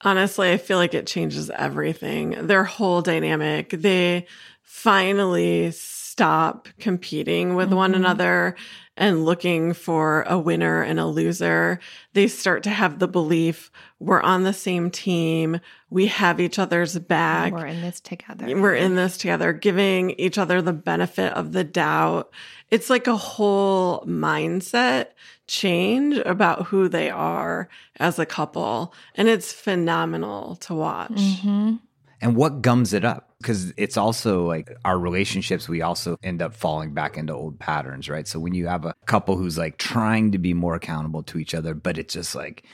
Honestly, 0.03 0.53
I 0.53 0.59
feel 0.59 0.79
like 0.79 0.95
it 0.95 1.09
changes 1.09 1.51
everything. 1.51 2.47
Their 2.47 2.65
whole 2.65 3.03
dynamic. 3.03 3.71
They 3.71 4.27
finally 4.63 5.71
stop 5.73 6.69
competing 6.79 7.55
with 7.55 7.69
mm-hmm. 7.69 7.77
one 7.77 7.95
another 7.95 8.55
and 8.97 9.25
looking 9.25 9.73
for 9.73 10.23
a 10.23 10.39
winner 10.39 10.83
and 10.83 11.01
a 11.01 11.07
loser. 11.07 11.81
They 12.13 12.29
start 12.29 12.63
to 12.65 12.71
have 12.71 12.99
the 12.99 13.09
belief 13.09 13.71
we're 13.99 14.21
on 14.21 14.43
the 14.43 14.53
same 14.53 14.91
team. 14.91 15.61
We 15.89 16.09
have 16.09 16.41
each 16.41 16.59
other's 16.59 16.99
back. 16.99 17.53
We're 17.53 17.67
in 17.67 17.81
this 17.81 18.01
together. 18.01 18.47
We're 18.47 18.75
in 18.75 18.97
this 18.97 19.17
together, 19.17 19.53
giving 19.53 20.11
each 20.11 20.39
other 20.39 20.61
the 20.61 20.73
benefit 20.73 21.33
of 21.35 21.53
the 21.53 21.65
doubt. 21.65 22.33
It's 22.71 22.91
like 22.91 23.07
a 23.07 23.17
whole 23.17 24.05
mindset 24.05 25.09
change 25.47 26.19
about 26.19 26.67
who 26.67 26.89
they 26.89 27.11
are 27.11 27.69
as 28.01 28.19
a 28.19 28.27
couple. 28.27 28.93
And 29.15 29.29
it's 29.29 29.53
phenomenal 29.53 30.57
to 30.57 30.75
watch. 30.75 31.13
Mm-hmm. 31.13 31.77
And 32.21 32.37
what 32.37 32.61
gums 32.61 32.93
it 32.93 33.05
up? 33.05 33.32
Because 33.43 33.73
it's 33.77 33.97
also 33.97 34.47
like 34.47 34.75
our 34.85 34.99
relationships, 34.99 35.69
we 35.69 35.83
also 35.83 36.17
end 36.23 36.41
up 36.41 36.55
falling 36.55 36.95
back 36.95 37.17
into 37.19 37.35
old 37.35 37.59
patterns, 37.59 38.09
right? 38.09 38.27
So 38.27 38.39
when 38.39 38.55
you 38.55 38.69
have 38.69 38.85
a 38.85 38.95
couple 39.07 39.37
who's 39.37 39.59
like 39.59 39.79
trying 39.79 40.33
to 40.33 40.39
be 40.39 40.55
more 40.55 40.75
accountable 40.75 41.23
to 41.25 41.39
each 41.39 41.55
other, 41.55 41.75
but 41.75 41.99
it's 41.99 42.15
just 42.15 42.35
like 42.35 42.65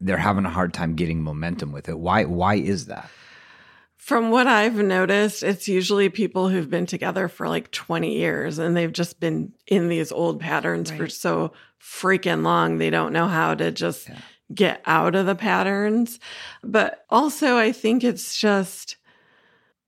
they're 0.00 0.16
having 0.16 0.44
a 0.44 0.50
hard 0.50 0.74
time 0.74 0.94
getting 0.94 1.22
momentum 1.22 1.72
with 1.72 1.88
it. 1.88 1.98
Why 1.98 2.24
why 2.24 2.56
is 2.56 2.86
that? 2.86 3.08
From 3.96 4.30
what 4.30 4.46
I've 4.46 4.76
noticed, 4.76 5.42
it's 5.42 5.66
usually 5.66 6.08
people 6.10 6.48
who've 6.48 6.70
been 6.70 6.86
together 6.86 7.26
for 7.26 7.48
like 7.48 7.72
20 7.72 8.14
years 8.16 8.58
and 8.58 8.76
they've 8.76 8.92
just 8.92 9.18
been 9.18 9.52
in 9.66 9.88
these 9.88 10.12
old 10.12 10.38
patterns 10.38 10.92
right. 10.92 11.00
for 11.00 11.08
so 11.08 11.52
freaking 11.80 12.44
long. 12.44 12.78
They 12.78 12.90
don't 12.90 13.12
know 13.12 13.26
how 13.26 13.54
to 13.54 13.72
just 13.72 14.08
yeah 14.08 14.18
get 14.54 14.80
out 14.86 15.14
of 15.14 15.26
the 15.26 15.34
patterns. 15.34 16.18
But 16.62 17.04
also, 17.10 17.56
I 17.56 17.72
think 17.72 18.04
it's 18.04 18.38
just, 18.38 18.95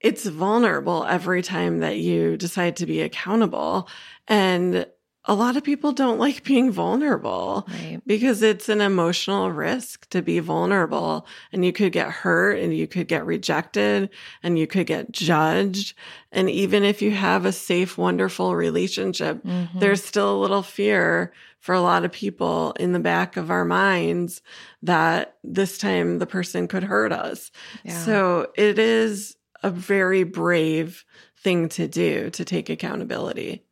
it's 0.00 0.26
vulnerable 0.26 1.04
every 1.04 1.42
time 1.42 1.80
that 1.80 1.98
you 1.98 2.36
decide 2.36 2.76
to 2.76 2.86
be 2.86 3.00
accountable. 3.00 3.88
And 4.26 4.86
a 5.28 5.34
lot 5.34 5.58
of 5.58 5.62
people 5.62 5.92
don't 5.92 6.18
like 6.18 6.42
being 6.42 6.72
vulnerable 6.72 7.66
right. 7.68 8.00
because 8.06 8.42
it's 8.42 8.70
an 8.70 8.80
emotional 8.80 9.52
risk 9.52 10.08
to 10.08 10.22
be 10.22 10.38
vulnerable 10.38 11.26
and 11.52 11.66
you 11.66 11.72
could 11.72 11.92
get 11.92 12.10
hurt 12.10 12.58
and 12.58 12.74
you 12.74 12.86
could 12.86 13.08
get 13.08 13.26
rejected 13.26 14.08
and 14.42 14.58
you 14.58 14.66
could 14.66 14.86
get 14.86 15.12
judged. 15.12 15.94
And 16.32 16.48
even 16.48 16.82
if 16.82 17.02
you 17.02 17.10
have 17.10 17.44
a 17.44 17.52
safe, 17.52 17.98
wonderful 17.98 18.56
relationship, 18.56 19.44
mm-hmm. 19.44 19.78
there's 19.78 20.02
still 20.02 20.34
a 20.34 20.40
little 20.40 20.62
fear 20.62 21.32
for 21.60 21.74
a 21.74 21.82
lot 21.82 22.04
of 22.04 22.12
people 22.12 22.72
in 22.80 22.92
the 22.92 23.00
back 23.00 23.36
of 23.36 23.50
our 23.50 23.64
minds 23.64 24.40
that 24.82 25.36
this 25.44 25.76
time 25.76 26.20
the 26.20 26.26
person 26.26 26.68
could 26.68 26.84
hurt 26.84 27.12
us. 27.12 27.50
Yeah. 27.84 27.98
So 27.98 28.46
it 28.54 28.78
is 28.78 29.36
a 29.62 29.70
very 29.70 30.24
brave 30.24 31.04
thing 31.36 31.68
to 31.70 31.88
do 31.88 32.30
to 32.30 32.44
take 32.44 32.68
accountability. 32.68 33.64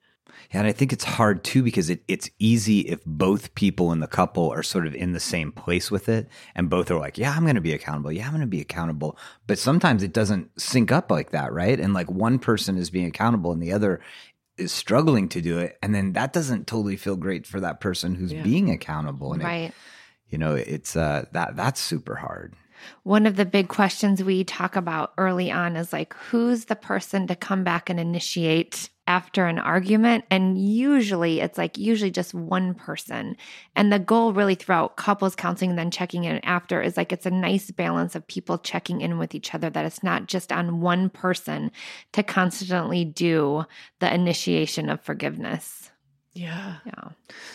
Yeah, 0.53 0.61
and 0.61 0.69
I 0.69 0.73
think 0.73 0.93
it's 0.93 1.05
hard 1.05 1.43
too 1.43 1.63
because 1.63 1.91
it, 1.91 2.03
it's 2.07 2.31
easy 2.39 2.81
if 2.81 3.05
both 3.05 3.55
people 3.55 3.93
in 3.93 4.01
the 4.01 4.07
couple 4.07 4.51
are 4.51 4.63
sort 4.63 4.87
of 4.87 4.95
in 4.95 5.13
the 5.13 5.21
same 5.21 5.51
place 5.51 5.91
with 5.91 6.09
it 6.09 6.29
and 6.55 6.71
both 6.71 6.91
are 6.91 6.99
like, 6.99 7.19
yeah, 7.19 7.33
I'm 7.33 7.43
going 7.43 7.57
to 7.57 7.61
be 7.61 7.73
accountable. 7.73 8.13
Yeah, 8.13 8.27
I'm 8.27 8.31
going 8.31 8.43
to 8.43 8.47
be 8.47 8.61
accountable. 8.61 9.19
But 9.47 9.59
sometimes 9.59 10.03
it 10.03 10.13
doesn't 10.13 10.61
sync 10.61 10.93
up 10.93 11.11
like 11.11 11.31
that, 11.31 11.53
right? 11.53 11.79
And 11.79 11.95
like 11.95 12.11
one 12.11 12.39
person 12.39 12.77
is 12.77 12.91
being 12.91 13.07
accountable 13.07 13.53
and 13.53 13.63
the 13.63 13.73
other 13.73 14.01
is 14.57 14.73
struggling 14.73 15.29
to 15.31 15.41
do 15.41 15.59
it. 15.59 15.79
And 15.83 15.95
then 15.95 16.13
that 16.13 16.33
doesn't 16.33 16.67
totally 16.67 16.97
feel 16.97 17.17
great 17.17 17.47
for 17.47 17.61
that 17.61 17.81
person 17.81 18.15
who's 18.15 18.33
yeah. 18.33 18.43
being 18.43 18.71
accountable. 18.71 19.33
And 19.33 19.43
right. 19.43 19.71
It, 19.71 19.75
you 20.29 20.39
know, 20.39 20.55
it's 20.55 20.97
uh 20.97 21.27
that 21.33 21.57
that's 21.57 21.81
super 21.81 22.17
hard. 22.17 22.55
One 23.03 23.27
of 23.27 23.37
the 23.37 23.45
big 23.45 23.69
questions 23.69 24.23
we 24.23 24.45
talk 24.45 24.77
about 24.77 25.13
early 25.19 25.51
on 25.51 25.77
is 25.77 25.93
like, 25.93 26.15
who's 26.15 26.67
the 26.67 26.77
person 26.77 27.27
to 27.27 27.37
come 27.37 27.65
back 27.65 27.91
and 27.91 28.01
initiate 28.01 28.91
after 29.07 29.47
an 29.47 29.59
argument. 29.59 30.25
And 30.31 30.59
usually 30.59 31.41
it's 31.41 31.59
like 31.59 31.79
usually 31.79 32.11
just 32.11 32.35
one 32.35 32.75
person. 32.75 33.37
And 33.75 33.93
the 33.93 33.99
goal 33.99 34.33
really 34.33 34.55
throughout 34.55 34.97
couples 34.97 35.37
counseling 35.37 35.71
and 35.71 35.79
then 35.79 35.91
checking 35.91 36.25
in 36.25 36.45
after 36.45 36.83
is 36.83 36.97
like 36.97 37.13
it's 37.13 37.27
a 37.27 37.31
nice 37.31 37.71
balance 37.71 38.15
of 38.15 38.27
people 38.27 38.59
checking 38.59 39.01
in 39.01 39.19
with 39.19 39.35
each 39.35 39.55
other, 39.55 39.71
that 39.71 39.87
it's 39.87 40.03
not 40.03 40.27
just 40.27 40.53
on 40.53 40.81
one 40.81 41.09
person 41.09 41.71
to 42.13 42.23
constantly 42.23 43.05
do 43.05 43.65
the 44.01 44.13
initiation 44.13 44.89
of 44.91 45.01
forgiveness. 45.01 45.91
Yeah. 46.37 46.77
Yeah. 46.85 47.09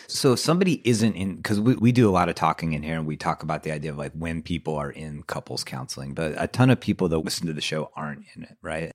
So 0.08 0.32
if 0.32 0.38
somebody 0.40 0.82
isn't 0.84 1.14
in, 1.14 1.36
because 1.36 1.60
we, 1.60 1.76
we 1.76 1.92
do 1.92 2.08
a 2.08 2.12
lot 2.12 2.28
of 2.28 2.34
talking 2.34 2.72
in 2.72 2.82
here 2.82 2.96
and 2.96 3.06
we 3.06 3.16
talk 3.16 3.42
about 3.42 3.62
the 3.62 3.72
idea 3.72 3.90
of 3.90 3.98
like 3.98 4.12
when 4.12 4.42
people 4.42 4.76
are 4.76 4.90
in 4.90 5.22
couples 5.22 5.64
counseling, 5.64 6.14
but 6.14 6.34
a 6.36 6.46
ton 6.46 6.70
of 6.70 6.80
people 6.80 7.08
that 7.08 7.18
listen 7.18 7.46
to 7.46 7.52
the 7.52 7.60
show 7.60 7.90
aren't 7.94 8.24
in 8.34 8.42
it, 8.42 8.56
right? 8.60 8.92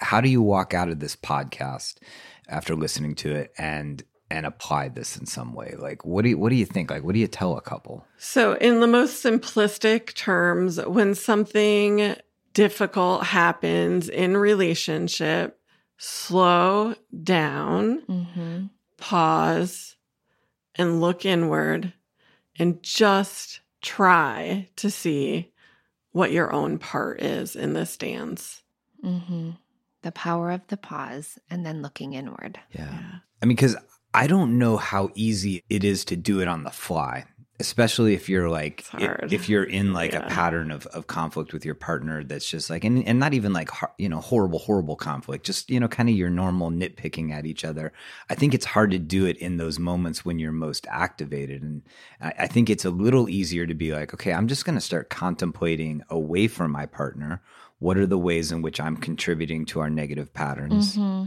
how 0.00 0.20
do 0.20 0.28
you 0.28 0.42
walk 0.42 0.74
out 0.74 0.88
of 0.88 1.00
this 1.00 1.16
podcast 1.16 1.96
after 2.48 2.74
listening 2.74 3.14
to 3.14 3.34
it 3.34 3.52
and 3.58 4.02
and 4.30 4.44
apply 4.44 4.88
this 4.88 5.16
in 5.16 5.26
some 5.26 5.54
way 5.54 5.74
like 5.78 6.04
what 6.04 6.22
do 6.22 6.30
you 6.30 6.38
what 6.38 6.50
do 6.50 6.56
you 6.56 6.66
think 6.66 6.90
like 6.90 7.02
what 7.02 7.14
do 7.14 7.20
you 7.20 7.26
tell 7.26 7.56
a 7.56 7.60
couple 7.60 8.04
so 8.18 8.54
in 8.54 8.80
the 8.80 8.86
most 8.86 9.24
simplistic 9.24 10.14
terms 10.14 10.78
when 10.86 11.14
something 11.14 12.14
difficult 12.52 13.24
happens 13.24 14.08
in 14.08 14.36
relationship 14.36 15.58
slow 15.96 16.94
down 17.22 18.02
mm-hmm. 18.02 18.57
Pause 18.98 19.96
and 20.74 21.00
look 21.00 21.24
inward 21.24 21.92
and 22.58 22.82
just 22.82 23.60
try 23.80 24.68
to 24.76 24.90
see 24.90 25.50
what 26.12 26.32
your 26.32 26.52
own 26.52 26.78
part 26.78 27.22
is 27.22 27.56
in 27.56 27.72
this 27.72 27.96
dance 27.96 28.62
mm-hmm 29.02 29.50
the 30.02 30.12
power 30.12 30.50
of 30.50 30.66
the 30.68 30.76
pause 30.76 31.38
and 31.50 31.64
then 31.64 31.82
looking 31.82 32.14
inward. 32.14 32.58
Yeah. 32.72 32.90
yeah. 32.90 33.12
I 33.42 33.46
mean, 33.46 33.56
because 33.56 33.76
I 34.14 34.26
don't 34.26 34.58
know 34.58 34.76
how 34.76 35.10
easy 35.14 35.64
it 35.68 35.84
is 35.84 36.04
to 36.06 36.16
do 36.16 36.40
it 36.40 36.48
on 36.48 36.64
the 36.64 36.70
fly, 36.70 37.24
especially 37.60 38.14
if 38.14 38.28
you're 38.28 38.48
like, 38.48 38.84
if, 38.94 39.48
you're 39.48 39.64
in 39.64 39.92
like 39.92 40.12
yeah. 40.12 40.24
a 40.24 40.28
pattern 40.28 40.70
of, 40.70 40.86
of 40.88 41.08
conflict 41.08 41.52
with 41.52 41.64
your 41.64 41.74
partner 41.74 42.22
that's 42.22 42.48
just 42.48 42.70
like, 42.70 42.84
and, 42.84 43.04
and 43.04 43.18
not 43.18 43.34
even 43.34 43.52
like, 43.52 43.70
you 43.98 44.08
know, 44.08 44.20
horrible, 44.20 44.60
horrible 44.60 44.94
conflict, 44.94 45.44
just, 45.44 45.68
you 45.68 45.80
know, 45.80 45.88
kind 45.88 46.08
of 46.08 46.14
your 46.14 46.30
normal 46.30 46.70
nitpicking 46.70 47.32
at 47.32 47.46
each 47.46 47.64
other. 47.64 47.92
I 48.30 48.36
think 48.36 48.54
it's 48.54 48.66
hard 48.66 48.92
to 48.92 48.98
do 48.98 49.26
it 49.26 49.36
in 49.38 49.56
those 49.56 49.78
moments 49.78 50.24
when 50.24 50.38
you're 50.38 50.52
most 50.52 50.86
activated. 50.88 51.62
And 51.62 51.82
I, 52.20 52.32
I 52.40 52.46
think 52.46 52.70
it's 52.70 52.84
a 52.84 52.90
little 52.90 53.28
easier 53.28 53.66
to 53.66 53.74
be 53.74 53.92
like, 53.92 54.14
okay, 54.14 54.32
I'm 54.32 54.46
just 54.46 54.64
going 54.64 54.76
to 54.76 54.80
start 54.80 55.10
contemplating 55.10 56.02
away 56.10 56.46
from 56.46 56.70
my 56.70 56.86
partner 56.86 57.42
what 57.80 57.96
are 57.96 58.06
the 58.06 58.18
ways 58.18 58.50
in 58.52 58.62
which 58.62 58.80
I'm 58.80 58.96
contributing 58.96 59.64
to 59.66 59.80
our 59.80 59.90
negative 59.90 60.32
patterns? 60.34 60.96
Mm-hmm. 60.96 61.26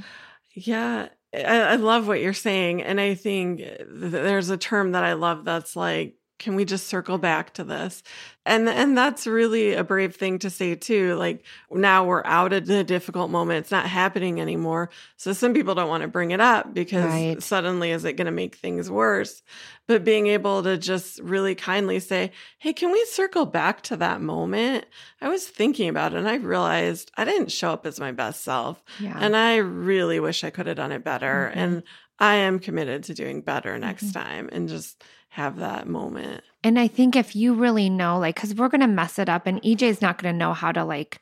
Yeah, 0.53 1.07
I, 1.33 1.61
I, 1.61 1.75
love 1.77 2.07
what 2.07 2.19
you're 2.19 2.33
saying. 2.33 2.83
And 2.83 2.99
I 2.99 3.15
think 3.15 3.61
there's 3.87 4.49
a 4.49 4.57
term 4.57 4.91
that 4.91 5.03
I 5.03 5.13
love 5.13 5.45
that's 5.45 5.75
like 5.75 6.15
can 6.41 6.55
we 6.55 6.65
just 6.65 6.87
circle 6.87 7.19
back 7.19 7.53
to 7.53 7.63
this 7.63 8.01
and 8.47 8.67
and 8.67 8.97
that's 8.97 9.27
really 9.27 9.73
a 9.73 9.83
brave 9.83 10.15
thing 10.15 10.39
to 10.39 10.49
say 10.49 10.73
too 10.73 11.13
like 11.15 11.45
now 11.69 12.03
we're 12.03 12.25
out 12.25 12.51
of 12.51 12.65
the 12.65 12.83
difficult 12.83 13.29
moment 13.29 13.59
it's 13.59 13.71
not 13.71 13.85
happening 13.85 14.41
anymore 14.41 14.89
so 15.17 15.31
some 15.33 15.53
people 15.53 15.75
don't 15.75 15.87
want 15.87 16.01
to 16.01 16.07
bring 16.07 16.31
it 16.31 16.41
up 16.41 16.73
because 16.73 17.05
right. 17.05 17.43
suddenly 17.43 17.91
is 17.91 18.03
it 18.03 18.13
going 18.13 18.25
to 18.25 18.31
make 18.31 18.55
things 18.55 18.89
worse 18.89 19.43
but 19.87 20.03
being 20.03 20.25
able 20.27 20.63
to 20.63 20.77
just 20.77 21.19
really 21.19 21.53
kindly 21.53 21.99
say 21.99 22.31
hey 22.57 22.73
can 22.73 22.91
we 22.91 23.05
circle 23.05 23.45
back 23.45 23.81
to 23.83 23.95
that 23.95 24.19
moment 24.19 24.85
i 25.21 25.29
was 25.29 25.47
thinking 25.47 25.87
about 25.87 26.13
it 26.13 26.17
and 26.17 26.27
i 26.27 26.35
realized 26.35 27.11
i 27.17 27.23
didn't 27.23 27.51
show 27.51 27.69
up 27.69 27.85
as 27.85 27.99
my 27.99 28.11
best 28.11 28.43
self 28.43 28.83
yeah. 28.99 29.17
and 29.19 29.37
i 29.37 29.57
really 29.57 30.19
wish 30.19 30.43
i 30.43 30.49
could 30.49 30.65
have 30.65 30.77
done 30.77 30.91
it 30.91 31.03
better 31.03 31.49
mm-hmm. 31.51 31.59
and 31.59 31.83
i 32.17 32.33
am 32.33 32.57
committed 32.57 33.03
to 33.03 33.13
doing 33.13 33.41
better 33.41 33.77
next 33.77 34.05
mm-hmm. 34.05 34.19
time 34.19 34.49
and 34.51 34.67
just 34.67 35.03
have 35.31 35.57
that 35.57 35.87
moment. 35.87 36.43
And 36.61 36.77
I 36.77 36.87
think 36.87 37.15
if 37.15 37.35
you 37.35 37.53
really 37.53 37.89
know, 37.89 38.19
like, 38.19 38.35
because 38.35 38.53
we're 38.53 38.67
going 38.67 38.81
to 38.81 38.87
mess 38.87 39.17
it 39.17 39.29
up, 39.29 39.47
and 39.47 39.61
EJ's 39.61 40.01
not 40.01 40.21
going 40.21 40.33
to 40.33 40.37
know 40.37 40.53
how 40.53 40.73
to, 40.73 40.83
like, 40.83 41.21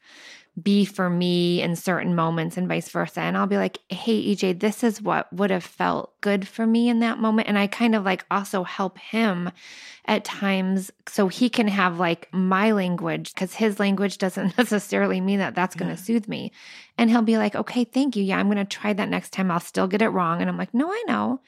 be 0.62 0.84
for 0.84 1.12
me 1.12 1.62
in 1.62 1.76
certain 1.76 2.15
moments 2.15 2.58
and 2.58 2.67
vice 2.67 2.89
versa. 2.89 3.22
And 3.22 3.38
I'll 3.38 3.48
be 3.48 3.58
like, 3.58 3.78
hey, 3.89 4.34
EJ, 4.34 4.60
this 4.60 4.84
is 4.84 5.02
what 5.02 5.32
would 5.32 5.52
have 5.52 5.63
felt 5.63 6.19
good 6.22 6.48
for 6.48 6.65
me 6.65 6.89
in 6.89 7.00
that 7.00 7.19
moment. 7.19 7.48
And 7.48 7.58
I 7.58 7.67
kind 7.67 7.95
of 7.95 8.04
like 8.04 8.26
also 8.30 8.63
help 8.63 8.98
him 8.98 9.52
at 10.06 10.26
times 10.26 10.91
so 11.08 11.28
he 11.28 11.50
can 11.50 11.67
have 11.67 12.00
like 12.00 12.28
my 12.34 12.72
language 12.72 13.34
because 13.34 13.54
his 13.54 13.80
language 13.80 14.17
doesn't 14.17 14.58
necessarily 14.58 15.22
mean 15.22 15.39
that 15.39 15.56
that's 15.56 15.76
going 15.76 15.95
to 15.95 16.02
yeah. 16.02 16.06
soothe 16.06 16.28
me. 16.28 16.52
And 16.98 17.10
he'll 17.10 17.22
be 17.22 17.38
like, 17.38 17.56
okay, 17.56 17.84
thank 17.84 18.15
you. 18.15 18.24
Yeah, 18.24 18.39
I'm 18.39 18.48
going 18.48 18.58
to 18.58 18.65
try 18.65 18.91
that 18.91 19.08
next 19.08 19.32
time. 19.32 19.52
I'll 19.52 19.60
still 19.60 19.88
get 19.88 20.02
it 20.02 20.10
wrong. 20.10 20.41
And 20.41 20.50
I'm 20.50 20.58
like, 20.58 20.74
no, 20.74 20.91
I 20.91 21.04
know. 21.08 21.39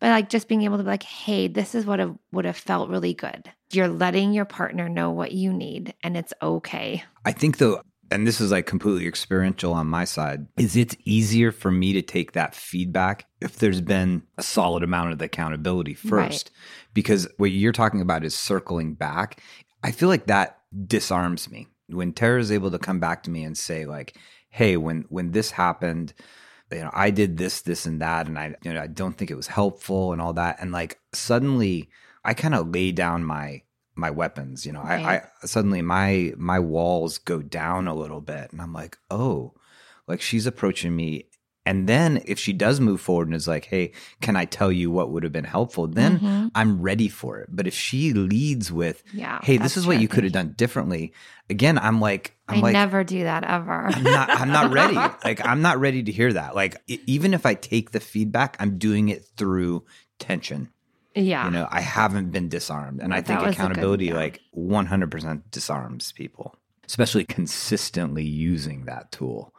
But 0.00 0.10
like 0.10 0.28
just 0.28 0.48
being 0.48 0.62
able 0.62 0.76
to 0.76 0.84
be 0.84 0.90
like, 0.90 1.02
hey, 1.02 1.48
this 1.48 1.74
is 1.74 1.84
what 1.84 2.00
would 2.32 2.44
have 2.44 2.56
felt 2.56 2.88
really 2.88 3.14
good. 3.14 3.50
You're 3.72 3.88
letting 3.88 4.32
your 4.32 4.44
partner 4.44 4.88
know 4.88 5.10
what 5.10 5.32
you 5.32 5.52
need 5.52 5.94
and 6.02 6.16
it's 6.16 6.32
okay. 6.40 7.02
I 7.24 7.32
think 7.32 7.58
though, 7.58 7.82
and 8.10 8.26
this 8.26 8.40
is 8.40 8.50
like 8.50 8.66
completely 8.66 9.06
experiential 9.06 9.74
on 9.74 9.86
my 9.86 10.04
side, 10.04 10.46
is 10.56 10.76
it's 10.76 10.96
easier 11.04 11.52
for 11.52 11.70
me 11.70 11.92
to 11.92 12.00
take 12.00 12.32
that 12.32 12.54
feedback 12.54 13.26
if 13.40 13.58
there's 13.58 13.82
been 13.82 14.22
a 14.38 14.42
solid 14.42 14.82
amount 14.82 15.12
of 15.12 15.20
accountability 15.20 15.94
first. 15.94 16.10
Right. 16.10 16.50
Because 16.94 17.28
what 17.36 17.50
you're 17.50 17.72
talking 17.72 18.00
about 18.00 18.24
is 18.24 18.34
circling 18.34 18.94
back. 18.94 19.42
I 19.82 19.90
feel 19.90 20.08
like 20.08 20.26
that 20.26 20.58
disarms 20.86 21.50
me. 21.50 21.68
When 21.88 22.12
Tara 22.12 22.40
is 22.40 22.52
able 22.52 22.70
to 22.70 22.78
come 22.78 23.00
back 23.00 23.22
to 23.24 23.30
me 23.30 23.44
and 23.44 23.56
say, 23.56 23.84
like, 23.84 24.16
hey, 24.50 24.76
when 24.76 25.04
when 25.08 25.32
this 25.32 25.50
happened, 25.50 26.14
you 26.70 26.80
know, 26.80 26.90
I 26.92 27.10
did 27.10 27.36
this, 27.36 27.62
this, 27.62 27.86
and 27.86 28.00
that, 28.02 28.26
and 28.26 28.38
I, 28.38 28.54
you 28.62 28.72
know, 28.72 28.82
I 28.82 28.86
don't 28.86 29.16
think 29.16 29.30
it 29.30 29.36
was 29.36 29.46
helpful 29.46 30.12
and 30.12 30.20
all 30.20 30.34
that. 30.34 30.58
And 30.60 30.72
like 30.72 30.98
suddenly 31.12 31.88
I 32.24 32.34
kind 32.34 32.54
of 32.54 32.68
lay 32.68 32.92
down 32.92 33.24
my 33.24 33.62
my 33.94 34.10
weapons. 34.10 34.66
You 34.66 34.72
know, 34.72 34.82
right. 34.82 35.04
I, 35.04 35.22
I 35.42 35.46
suddenly 35.46 35.82
my 35.82 36.34
my 36.36 36.58
walls 36.58 37.18
go 37.18 37.40
down 37.42 37.88
a 37.88 37.94
little 37.94 38.20
bit, 38.20 38.52
and 38.52 38.60
I'm 38.60 38.72
like, 38.72 38.98
oh, 39.10 39.54
like 40.06 40.20
she's 40.20 40.46
approaching 40.46 40.94
me. 40.94 41.28
And 41.68 41.86
then 41.86 42.22
if 42.24 42.38
she 42.38 42.54
does 42.54 42.80
move 42.80 42.98
forward 42.98 43.28
and 43.28 43.36
is 43.36 43.46
like, 43.46 43.66
hey, 43.66 43.92
can 44.22 44.36
I 44.36 44.46
tell 44.46 44.72
you 44.72 44.90
what 44.90 45.10
would 45.10 45.22
have 45.22 45.32
been 45.32 45.44
helpful? 45.44 45.86
Then 45.86 46.18
mm-hmm. 46.18 46.46
I'm 46.54 46.80
ready 46.80 47.10
for 47.10 47.40
it. 47.40 47.50
But 47.52 47.66
if 47.66 47.74
she 47.74 48.14
leads 48.14 48.72
with, 48.72 49.04
yeah, 49.12 49.38
hey, 49.42 49.58
this 49.58 49.76
is 49.76 49.86
what 49.86 50.00
you 50.00 50.08
could 50.08 50.24
have 50.24 50.32
done 50.32 50.54
differently, 50.56 51.12
again, 51.50 51.78
I'm 51.78 52.00
like, 52.00 52.34
I'm 52.48 52.60
I 52.60 52.60
like, 52.60 52.72
never 52.72 53.04
do 53.04 53.22
that 53.24 53.44
ever. 53.44 53.86
I'm 53.86 54.02
not, 54.02 54.30
I'm 54.30 54.48
not 54.48 54.72
ready. 54.72 54.94
like, 55.24 55.46
I'm 55.46 55.60
not 55.60 55.78
ready 55.78 56.02
to 56.04 56.10
hear 56.10 56.32
that. 56.32 56.54
Like, 56.54 56.80
even 56.86 57.34
if 57.34 57.44
I 57.44 57.52
take 57.52 57.90
the 57.90 58.00
feedback, 58.00 58.56
I'm 58.58 58.78
doing 58.78 59.10
it 59.10 59.26
through 59.36 59.84
tension. 60.18 60.70
Yeah. 61.14 61.44
You 61.44 61.50
know, 61.50 61.68
I 61.70 61.82
haven't 61.82 62.30
been 62.30 62.48
disarmed. 62.48 63.02
And 63.02 63.12
I 63.12 63.20
think 63.20 63.42
accountability 63.42 64.06
good, 64.06 64.14
yeah. 64.14 64.20
like 64.20 64.40
100% 64.56 65.42
disarms 65.50 66.12
people, 66.12 66.56
especially 66.86 67.24
consistently 67.24 68.24
using 68.24 68.86
that 68.86 69.12
tool 69.12 69.52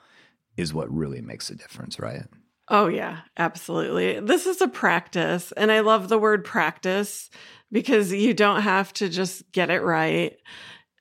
is 0.59 0.73
what 0.73 0.93
really 0.93 1.21
makes 1.21 1.49
a 1.49 1.55
difference, 1.55 1.99
right? 1.99 2.23
Oh, 2.67 2.87
yeah, 2.87 3.19
absolutely. 3.37 4.19
This 4.19 4.45
is 4.45 4.61
a 4.61 4.67
practice. 4.67 5.51
And 5.53 5.71
I 5.71 5.79
love 5.79 6.07
the 6.07 6.19
word 6.19 6.45
practice 6.45 7.29
because 7.71 8.11
you 8.13 8.33
don't 8.33 8.61
have 8.61 8.93
to 8.93 9.09
just 9.09 9.51
get 9.51 9.71
it 9.71 9.81
right. 9.81 10.37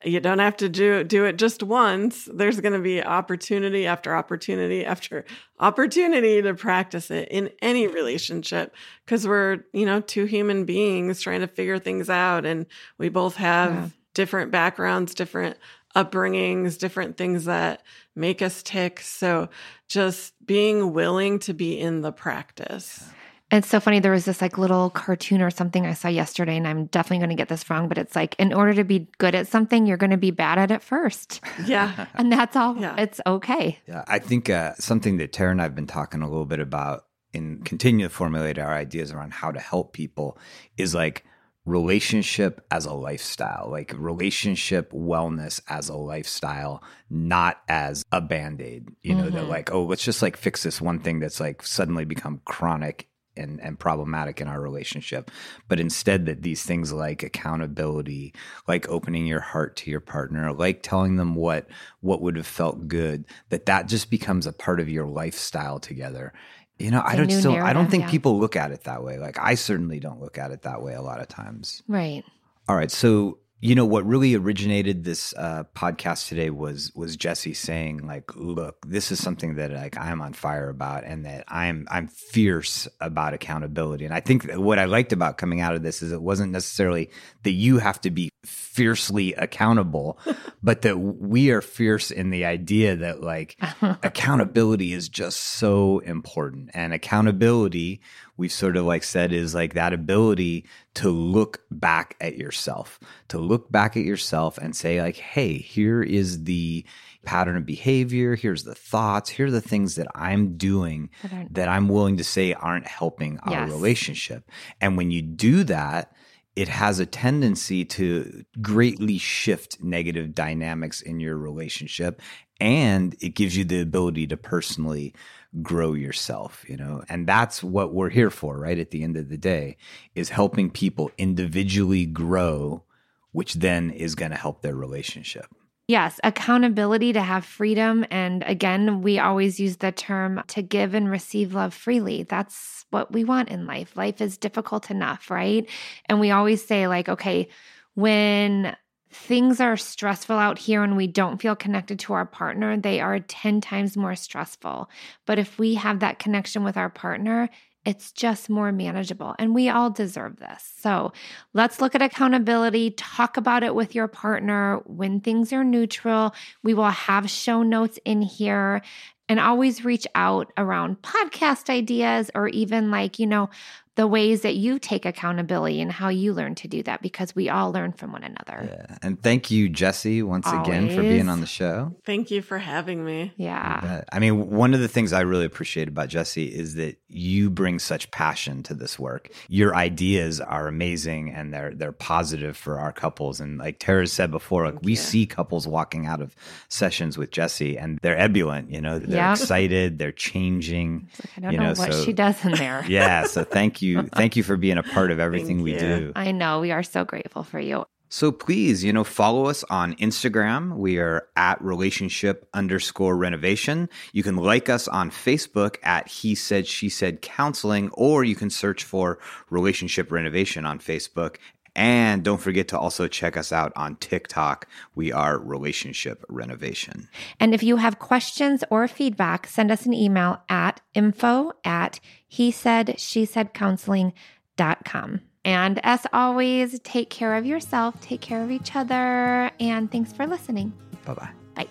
You 0.04 0.20
don't 0.20 0.38
have 0.38 0.56
to 0.58 0.68
do 0.68 1.02
do 1.02 1.24
it 1.24 1.38
just 1.38 1.62
once. 1.62 2.28
There's 2.32 2.60
going 2.60 2.72
to 2.72 2.78
be 2.78 3.02
opportunity 3.02 3.84
after 3.84 4.16
opportunity 4.16 4.86
after 4.86 5.24
opportunity 5.58 6.40
to 6.40 6.54
practice 6.54 7.10
it 7.10 7.28
in 7.30 7.50
any 7.60 7.88
relationship 7.88 8.74
because 9.04 9.26
we're, 9.26 9.64
you 9.72 9.84
know, 9.84 10.00
two 10.00 10.24
human 10.24 10.64
beings 10.64 11.20
trying 11.20 11.40
to 11.40 11.48
figure 11.48 11.80
things 11.80 12.08
out 12.08 12.46
and 12.46 12.66
we 12.96 13.08
both 13.08 13.34
have 13.36 13.72
yeah. 13.72 13.88
different 14.14 14.52
backgrounds, 14.52 15.14
different 15.14 15.56
upbringings, 15.98 16.78
different 16.78 17.16
things 17.16 17.46
that 17.46 17.82
make 18.14 18.42
us 18.42 18.62
tick. 18.62 19.00
So 19.00 19.48
just 19.88 20.34
being 20.46 20.92
willing 20.92 21.38
to 21.40 21.52
be 21.52 21.78
in 21.78 22.02
the 22.02 22.12
practice. 22.12 23.04
It's 23.50 23.68
so 23.68 23.80
funny. 23.80 23.98
There 23.98 24.12
was 24.12 24.26
this 24.26 24.42
like 24.42 24.58
little 24.58 24.90
cartoon 24.90 25.40
or 25.40 25.50
something 25.50 25.86
I 25.86 25.94
saw 25.94 26.08
yesterday, 26.08 26.58
and 26.58 26.68
I'm 26.68 26.84
definitely 26.86 27.18
going 27.18 27.30
to 27.30 27.34
get 27.34 27.48
this 27.48 27.68
wrong, 27.70 27.88
but 27.88 27.96
it's 27.96 28.14
like, 28.14 28.36
in 28.38 28.52
order 28.52 28.74
to 28.74 28.84
be 28.84 29.08
good 29.16 29.34
at 29.34 29.48
something, 29.48 29.86
you're 29.86 29.96
going 29.96 30.10
to 30.10 30.18
be 30.18 30.30
bad 30.30 30.58
at 30.58 30.70
it 30.70 30.82
first. 30.82 31.40
Yeah. 31.64 32.06
and 32.14 32.30
that's 32.30 32.56
all. 32.56 32.76
Yeah. 32.76 32.94
It's 32.98 33.22
okay. 33.26 33.78
Yeah. 33.86 34.04
I 34.06 34.18
think 34.18 34.50
uh, 34.50 34.74
something 34.74 35.16
that 35.16 35.32
Tara 35.32 35.50
and 35.50 35.62
I 35.62 35.64
have 35.64 35.74
been 35.74 35.86
talking 35.86 36.20
a 36.20 36.28
little 36.28 36.44
bit 36.44 36.60
about 36.60 37.06
and 37.32 37.64
continue 37.64 38.06
to 38.06 38.14
formulate 38.14 38.58
our 38.58 38.74
ideas 38.74 39.12
around 39.12 39.32
how 39.32 39.50
to 39.50 39.60
help 39.60 39.94
people 39.94 40.36
is 40.76 40.94
like 40.94 41.24
relationship 41.68 42.64
as 42.70 42.86
a 42.86 42.92
lifestyle, 42.92 43.68
like 43.70 43.94
relationship 43.96 44.90
wellness 44.92 45.60
as 45.68 45.88
a 45.88 45.96
lifestyle, 45.96 46.82
not 47.10 47.60
as 47.68 48.04
a 48.12 48.20
band 48.20 48.60
aid. 48.60 48.88
You 49.02 49.14
know, 49.14 49.24
mm-hmm. 49.24 49.36
that 49.36 49.48
like, 49.48 49.72
oh, 49.72 49.84
let's 49.84 50.04
just 50.04 50.22
like 50.22 50.36
fix 50.36 50.62
this 50.62 50.80
one 50.80 51.00
thing 51.00 51.20
that's 51.20 51.40
like 51.40 51.62
suddenly 51.62 52.04
become 52.04 52.40
chronic 52.44 53.08
and, 53.38 53.60
and 53.60 53.78
problematic 53.78 54.40
in 54.40 54.48
our 54.48 54.60
relationship, 54.60 55.30
but 55.68 55.80
instead 55.80 56.26
that 56.26 56.42
these 56.42 56.64
things 56.64 56.92
like 56.92 57.22
accountability, 57.22 58.34
like 58.66 58.88
opening 58.88 59.26
your 59.26 59.40
heart 59.40 59.76
to 59.76 59.90
your 59.90 60.00
partner, 60.00 60.52
like 60.52 60.82
telling 60.82 61.16
them 61.16 61.34
what 61.34 61.66
what 62.00 62.20
would 62.20 62.36
have 62.36 62.46
felt 62.46 62.88
good, 62.88 63.24
that 63.48 63.66
that 63.66 63.86
just 63.86 64.10
becomes 64.10 64.46
a 64.46 64.52
part 64.52 64.80
of 64.80 64.88
your 64.88 65.06
lifestyle 65.06 65.78
together. 65.78 66.32
You 66.78 66.92
know, 66.92 67.02
I 67.04 67.16
don't 67.16 67.30
still 67.30 67.56
I 67.56 67.72
don't 67.72 67.90
think 67.90 68.04
yeah. 68.04 68.10
people 68.10 68.38
look 68.38 68.54
at 68.54 68.70
it 68.70 68.84
that 68.84 69.02
way. 69.02 69.18
Like 69.18 69.38
I 69.38 69.54
certainly 69.54 69.98
don't 69.98 70.20
look 70.20 70.38
at 70.38 70.52
it 70.52 70.62
that 70.62 70.82
way 70.82 70.94
a 70.94 71.02
lot 71.02 71.20
of 71.20 71.28
times. 71.28 71.82
Right. 71.88 72.24
All 72.68 72.76
right. 72.76 72.90
So 72.90 73.38
you 73.60 73.74
know 73.74 73.84
what 73.84 74.06
really 74.06 74.36
originated 74.36 75.02
this 75.02 75.34
uh, 75.36 75.64
podcast 75.74 76.28
today 76.28 76.48
was 76.50 76.92
was 76.94 77.16
Jesse 77.16 77.54
saying 77.54 78.06
like, 78.06 78.36
"Look, 78.36 78.86
this 78.86 79.10
is 79.10 79.20
something 79.20 79.56
that 79.56 79.72
like 79.72 79.98
I'm 79.98 80.20
on 80.20 80.32
fire 80.32 80.68
about, 80.68 81.02
and 81.04 81.24
that 81.24 81.44
I'm 81.48 81.86
I'm 81.90 82.06
fierce 82.06 82.86
about 83.00 83.34
accountability." 83.34 84.04
And 84.04 84.14
I 84.14 84.20
think 84.20 84.44
what 84.52 84.78
I 84.78 84.84
liked 84.84 85.12
about 85.12 85.38
coming 85.38 85.60
out 85.60 85.74
of 85.74 85.82
this 85.82 86.02
is 86.02 86.12
it 86.12 86.22
wasn't 86.22 86.52
necessarily 86.52 87.10
that 87.42 87.50
you 87.50 87.78
have 87.78 88.00
to 88.02 88.12
be 88.12 88.30
fiercely 88.44 89.34
accountable, 89.34 90.20
but 90.62 90.82
that 90.82 90.96
we 90.98 91.50
are 91.50 91.60
fierce 91.60 92.12
in 92.12 92.30
the 92.30 92.44
idea 92.44 92.94
that 92.94 93.22
like 93.22 93.56
accountability 93.82 94.92
is 94.92 95.08
just 95.08 95.40
so 95.40 95.98
important, 96.00 96.70
and 96.74 96.92
accountability 96.92 98.00
we've 98.38 98.52
sort 98.52 98.76
of 98.76 98.86
like 98.86 99.02
said 99.02 99.32
is 99.32 99.54
like 99.54 99.74
that 99.74 99.92
ability 99.92 100.64
to 100.94 101.10
look 101.10 101.60
back 101.70 102.16
at 102.20 102.38
yourself, 102.38 102.98
to 103.28 103.36
look 103.36 103.70
back 103.70 103.96
at 103.96 104.04
yourself 104.04 104.56
and 104.56 104.74
say, 104.74 105.02
like, 105.02 105.16
hey, 105.16 105.58
here 105.58 106.02
is 106.02 106.44
the 106.44 106.86
pattern 107.24 107.56
of 107.56 107.66
behavior. 107.66 108.36
Here's 108.36 108.62
the 108.62 108.76
thoughts. 108.76 109.28
Here 109.28 109.46
are 109.46 109.50
the 109.50 109.60
things 109.60 109.96
that 109.96 110.06
I'm 110.14 110.56
doing 110.56 111.10
that, 111.24 111.52
that 111.52 111.68
I'm 111.68 111.88
willing 111.88 112.16
to 112.16 112.24
say 112.24 112.54
aren't 112.54 112.86
helping 112.86 113.38
our 113.40 113.52
yes. 113.52 113.70
relationship. 113.70 114.50
And 114.80 114.96
when 114.96 115.10
you 115.10 115.20
do 115.20 115.64
that, 115.64 116.12
it 116.54 116.68
has 116.68 116.98
a 116.98 117.06
tendency 117.06 117.84
to 117.84 118.44
greatly 118.60 119.18
shift 119.18 119.82
negative 119.82 120.34
dynamics 120.34 121.00
in 121.00 121.20
your 121.20 121.36
relationship. 121.36 122.22
And 122.60 123.14
it 123.20 123.30
gives 123.30 123.56
you 123.56 123.64
the 123.64 123.80
ability 123.80 124.26
to 124.28 124.36
personally 124.36 125.14
grow 125.62 125.94
yourself, 125.94 126.64
you 126.68 126.76
know? 126.76 127.02
And 127.08 127.26
that's 127.26 127.62
what 127.62 127.92
we're 127.92 128.10
here 128.10 128.30
for, 128.30 128.58
right? 128.58 128.78
At 128.78 128.90
the 128.90 129.02
end 129.02 129.16
of 129.16 129.28
the 129.28 129.38
day, 129.38 129.76
is 130.14 130.30
helping 130.30 130.70
people 130.70 131.10
individually 131.18 132.06
grow, 132.06 132.84
which 133.32 133.54
then 133.54 133.90
is 133.90 134.14
going 134.14 134.30
to 134.30 134.36
help 134.36 134.62
their 134.62 134.76
relationship. 134.76 135.46
Yes, 135.88 136.20
accountability 136.22 137.14
to 137.14 137.22
have 137.22 137.46
freedom. 137.46 138.04
And 138.10 138.42
again, 138.42 139.00
we 139.00 139.18
always 139.18 139.58
use 139.58 139.78
the 139.78 139.90
term 139.90 140.42
to 140.48 140.60
give 140.60 140.92
and 140.92 141.10
receive 141.10 141.54
love 141.54 141.72
freely. 141.72 142.24
That's 142.24 142.84
what 142.90 143.10
we 143.10 143.24
want 143.24 143.48
in 143.48 143.66
life. 143.66 143.96
Life 143.96 144.20
is 144.20 144.36
difficult 144.36 144.90
enough, 144.90 145.30
right? 145.30 145.66
And 146.06 146.20
we 146.20 146.30
always 146.30 146.62
say, 146.62 146.88
like, 146.88 147.08
okay, 147.08 147.48
when 147.94 148.76
things 149.10 149.60
are 149.60 149.76
stressful 149.76 150.36
out 150.36 150.58
here 150.58 150.82
and 150.82 150.96
we 150.96 151.06
don't 151.06 151.40
feel 151.40 151.56
connected 151.56 151.98
to 152.00 152.12
our 152.12 152.26
partner, 152.26 152.76
they 152.76 153.00
are 153.00 153.20
10 153.20 153.60
times 153.60 153.96
more 153.96 154.14
stressful. 154.14 154.90
But 155.26 155.38
if 155.38 155.58
we 155.58 155.74
have 155.74 156.00
that 156.00 156.18
connection 156.18 156.64
with 156.64 156.76
our 156.76 156.90
partner, 156.90 157.48
it's 157.84 158.12
just 158.12 158.50
more 158.50 158.70
manageable. 158.70 159.34
And 159.38 159.54
we 159.54 159.70
all 159.70 159.88
deserve 159.88 160.36
this. 160.36 160.72
So 160.78 161.12
let's 161.54 161.80
look 161.80 161.94
at 161.94 162.02
accountability, 162.02 162.90
talk 162.90 163.36
about 163.36 163.62
it 163.62 163.74
with 163.74 163.94
your 163.94 164.08
partner 164.08 164.80
when 164.84 165.20
things 165.20 165.52
are 165.52 165.64
neutral. 165.64 166.34
We 166.62 166.74
will 166.74 166.90
have 166.90 167.30
show 167.30 167.62
notes 167.62 167.98
in 168.04 168.20
here 168.20 168.82
and 169.28 169.40
always 169.40 169.84
reach 169.84 170.06
out 170.14 170.52
around 170.56 171.02
podcast 171.02 171.70
ideas 171.70 172.30
or 172.34 172.48
even 172.48 172.90
like, 172.90 173.18
you 173.18 173.26
know, 173.26 173.50
the 173.98 174.06
ways 174.06 174.42
that 174.42 174.54
you 174.54 174.78
take 174.78 175.04
accountability 175.04 175.80
and 175.80 175.90
how 175.90 176.08
you 176.08 176.32
learn 176.32 176.54
to 176.54 176.68
do 176.68 176.84
that 176.84 177.02
because 177.02 177.34
we 177.34 177.48
all 177.48 177.72
learn 177.72 177.90
from 177.90 178.12
one 178.12 178.22
another. 178.22 178.70
Yeah. 178.70 178.96
And 179.02 179.20
thank 179.20 179.50
you, 179.50 179.68
Jesse, 179.68 180.22
once 180.22 180.46
again 180.46 180.88
for 180.90 181.02
being 181.02 181.28
on 181.28 181.40
the 181.40 181.48
show. 181.48 181.96
Thank 182.06 182.30
you 182.30 182.40
for 182.40 182.58
having 182.58 183.04
me. 183.04 183.32
Yeah. 183.36 184.04
I 184.12 184.20
mean, 184.20 184.50
one 184.50 184.72
of 184.72 184.78
the 184.78 184.86
things 184.86 185.12
I 185.12 185.22
really 185.22 185.46
appreciate 185.46 185.88
about 185.88 186.10
Jesse 186.10 186.46
is 186.46 186.76
that 186.76 186.96
you 187.08 187.50
bring 187.50 187.80
such 187.80 188.08
passion 188.12 188.62
to 188.62 188.74
this 188.74 189.00
work. 189.00 189.30
Your 189.48 189.74
ideas 189.74 190.40
are 190.40 190.68
amazing 190.68 191.32
and 191.32 191.52
they're 191.52 191.74
they're 191.74 191.90
positive 191.90 192.56
for 192.56 192.78
our 192.78 192.92
couples. 192.92 193.40
And 193.40 193.58
like 193.58 193.80
Tara 193.80 194.06
said 194.06 194.30
before, 194.30 194.66
like 194.66 194.80
we 194.82 194.92
you. 194.92 194.96
see 194.96 195.26
couples 195.26 195.66
walking 195.66 196.06
out 196.06 196.20
of 196.20 196.36
sessions 196.68 197.18
with 197.18 197.32
Jesse 197.32 197.76
and 197.76 197.98
they're 198.02 198.16
ebullient, 198.16 198.70
you 198.70 198.80
know, 198.80 199.00
they're 199.00 199.16
Yeah. 199.16 199.32
excited, 199.32 199.98
they're 199.98 200.12
changing. 200.12 201.08
I 201.36 201.40
don't 201.40 201.52
you 201.52 201.58
know, 201.58 201.72
know, 201.72 201.80
what 201.80 201.92
so- 201.92 202.04
she 202.04 202.12
does 202.12 202.44
in 202.44 202.52
there. 202.52 202.84
Yeah. 202.88 203.24
So 203.24 203.42
thank 203.42 203.82
you. 203.82 203.87
Thank 203.96 204.36
you 204.36 204.42
for 204.42 204.56
being 204.56 204.78
a 204.78 204.82
part 204.82 205.10
of 205.10 205.20
everything 205.26 205.62
we 205.62 205.72
you. 205.72 205.78
do. 205.78 206.12
I 206.16 206.32
know. 206.32 206.60
We 206.60 206.72
are 206.72 206.82
so 206.82 207.04
grateful 207.04 207.42
for 207.42 207.60
you. 207.60 207.84
So 208.10 208.32
please, 208.32 208.82
you 208.82 208.92
know, 208.92 209.04
follow 209.04 209.46
us 209.46 209.64
on 209.64 209.94
Instagram. 209.96 210.76
We 210.76 210.96
are 210.98 211.28
at 211.36 211.60
relationship 211.62 212.48
underscore 212.54 213.14
renovation. 213.14 213.90
You 214.12 214.22
can 214.22 214.36
like 214.36 214.70
us 214.70 214.88
on 214.88 215.10
Facebook 215.10 215.76
at 215.82 216.08
He 216.08 216.34
Said, 216.34 216.66
She 216.66 216.88
Said 216.88 217.20
Counseling, 217.20 217.90
or 217.92 218.24
you 218.24 218.34
can 218.34 218.48
search 218.48 218.82
for 218.82 219.18
relationship 219.50 220.10
renovation 220.10 220.64
on 220.64 220.78
Facebook. 220.78 221.36
And 221.76 222.24
don't 222.24 222.40
forget 222.40 222.68
to 222.68 222.78
also 222.78 223.06
check 223.08 223.36
us 223.36 223.52
out 223.52 223.72
on 223.76 223.96
TikTok. 223.96 224.66
We 224.94 225.12
are 225.12 225.38
relationship 225.38 226.24
renovation. 226.28 227.08
And 227.38 227.54
if 227.54 227.62
you 227.62 227.76
have 227.76 227.98
questions 227.98 228.64
or 228.70 228.88
feedback, 228.88 229.46
send 229.46 229.70
us 229.70 229.86
an 229.86 229.94
email 229.94 230.42
at 230.48 230.80
info 230.94 231.52
at 231.64 232.00
he 232.26 232.50
said, 232.50 233.00
she 233.00 233.24
said 233.24 233.54
counseling.com. 233.54 235.20
And 235.44 235.80
as 235.82 236.06
always, 236.12 236.78
take 236.80 237.08
care 237.08 237.34
of 237.34 237.46
yourself, 237.46 237.98
take 238.00 238.20
care 238.20 238.42
of 238.42 238.50
each 238.50 238.76
other, 238.76 239.50
and 239.58 239.90
thanks 239.90 240.12
for 240.12 240.26
listening. 240.26 240.74
Bye 241.06 241.14
bye. 241.14 241.30
Bye. 241.54 241.68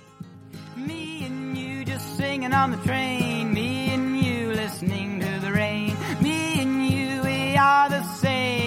Me 0.75 1.25
and 1.25 1.55
you 1.55 1.85
just 1.85 2.17
singing 2.17 2.53
on 2.53 2.71
the 2.71 2.77
train. 2.77 3.53
Me 3.53 3.89
and 3.89 4.19
you 4.19 4.53
listening 4.53 5.19
to 5.19 5.39
the 5.41 5.51
rain. 5.51 5.95
Me 6.21 6.59
and 6.61 6.87
you, 6.89 7.21
we 7.21 7.55
are 7.55 7.89
the 7.89 8.03
same. 8.13 8.66